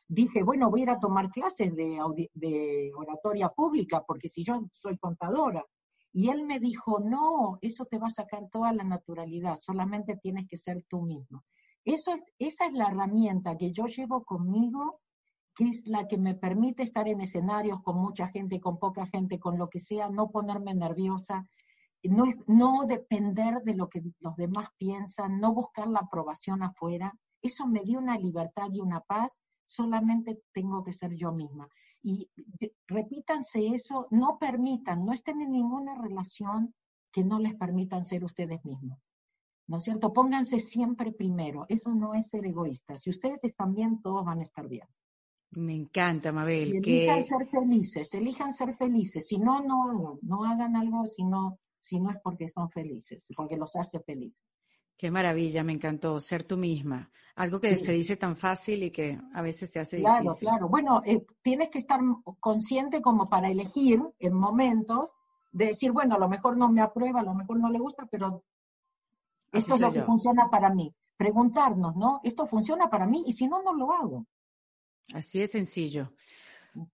[0.07, 1.99] dije, bueno, voy a ir a tomar clases de,
[2.33, 5.63] de oratoria pública, porque si yo soy contadora.
[6.11, 10.47] Y él me dijo, no, eso te va a sacar toda la naturalidad, solamente tienes
[10.47, 11.43] que ser tú mismo.
[11.85, 14.99] Eso es, esa es la herramienta que yo llevo conmigo,
[15.55, 19.39] que es la que me permite estar en escenarios con mucha gente, con poca gente,
[19.39, 21.45] con lo que sea, no ponerme nerviosa,
[22.03, 27.13] no, no depender de lo que los demás piensan, no buscar la aprobación afuera.
[27.41, 31.67] Eso me dio una libertad y una paz, solamente tengo que ser yo misma.
[32.01, 32.29] Y
[32.87, 36.73] repítanse eso, no permitan, no estén en ninguna relación
[37.11, 38.99] que no les permitan ser ustedes mismos.
[39.67, 40.11] ¿No es cierto?
[40.11, 41.65] Pónganse siempre primero.
[41.69, 42.97] Eso no es ser egoísta.
[42.97, 44.87] Si ustedes están bien, todos van a estar bien.
[45.57, 46.75] Me encanta, Mabel.
[46.75, 49.27] elijan ser felices, elijan ser felices.
[49.27, 53.25] Si no, no hagan, no hagan algo si no, si no es porque son felices,
[53.35, 54.43] porque los hace felices.
[54.99, 57.09] Qué maravilla, me encantó ser tú misma.
[57.35, 60.49] Algo que se dice tan fácil y que a veces se hace claro, difícil.
[60.49, 60.69] Claro, claro.
[60.69, 62.01] Bueno, eh, tienes que estar
[62.41, 65.11] consciente como para elegir en momentos
[65.53, 68.07] de decir, bueno, a lo mejor no me aprueba, a lo mejor no le gusta,
[68.11, 68.43] pero
[69.53, 70.93] esto es lo que funciona para mí.
[71.15, 72.19] Preguntarnos, ¿no?
[72.25, 74.25] Esto funciona para mí y si no, no lo hago.
[75.13, 76.11] Así es sencillo.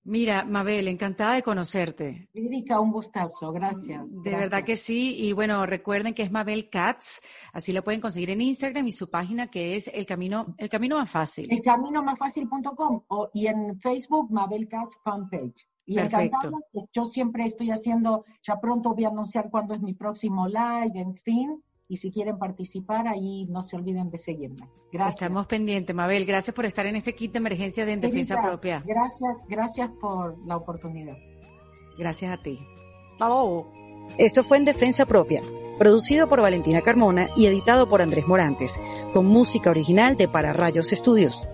[0.03, 2.29] Mira, Mabel, encantada de conocerte.
[2.33, 4.11] Lírica, un gustazo, gracias.
[4.23, 5.15] De verdad que sí.
[5.17, 7.21] Y bueno, recuerden que es Mabel Katz,
[7.53, 10.97] así la pueden conseguir en Instagram y su página que es El Camino, el camino
[10.97, 11.51] Más Fácil.
[11.51, 13.03] El Camino Más Fácil.com
[13.33, 15.67] y en Facebook Mabel Katz fanpage.
[15.87, 16.51] Y Perfecto.
[16.71, 20.99] Pues, yo siempre estoy haciendo, ya pronto voy a anunciar cuándo es mi próximo live,
[20.99, 24.69] en fin y si quieren participar, ahí no se olviden de seguirme.
[24.91, 25.21] Gracias.
[25.21, 26.25] Estamos pendientes, Mabel.
[26.25, 28.83] Gracias por estar en este kit de emergencia de en defensa propia.
[28.85, 31.17] Gracias, gracias por la oportunidad.
[31.97, 32.59] Gracias a ti.
[33.17, 33.71] Chao.
[34.17, 35.41] Esto fue En Defensa Propia,
[35.77, 38.79] producido por Valentina Carmona y editado por Andrés Morantes,
[39.13, 41.47] con música original de Para Rayos Estudios.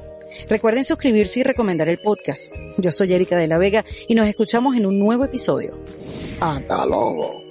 [0.49, 2.53] Recuerden suscribirse y recomendar el podcast.
[2.77, 5.77] Yo soy Erika de la Vega y nos escuchamos en un nuevo episodio.
[6.39, 7.50] Hasta luego.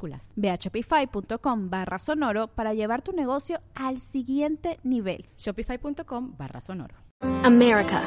[0.01, 0.33] minúsculas.
[0.35, 5.25] Ve a shopify.com barra sonoro para llevar tu negocio al siguiente nivel.
[5.37, 6.95] Shopify.com barra sonoro.
[7.43, 8.01] America.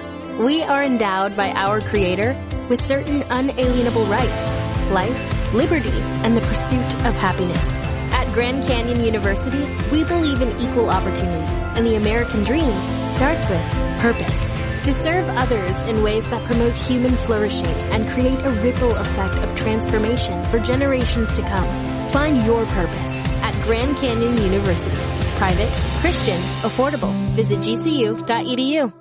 [0.44, 2.34] We are endowed by our Creator
[2.68, 4.56] with certain unalienable rights
[4.90, 7.64] life, liberty, and the pursuit of happiness.
[8.12, 12.74] At Grand Canyon University, we believe in equal opportunity, and the American dream
[13.12, 13.64] starts with
[13.98, 14.73] purpose.
[14.84, 19.54] To serve others in ways that promote human flourishing and create a ripple effect of
[19.54, 22.12] transformation for generations to come.
[22.12, 23.08] Find your purpose
[23.40, 24.94] at Grand Canyon University.
[25.38, 25.72] Private,
[26.02, 27.14] Christian, affordable.
[27.30, 28.92] Visit gcu.edu.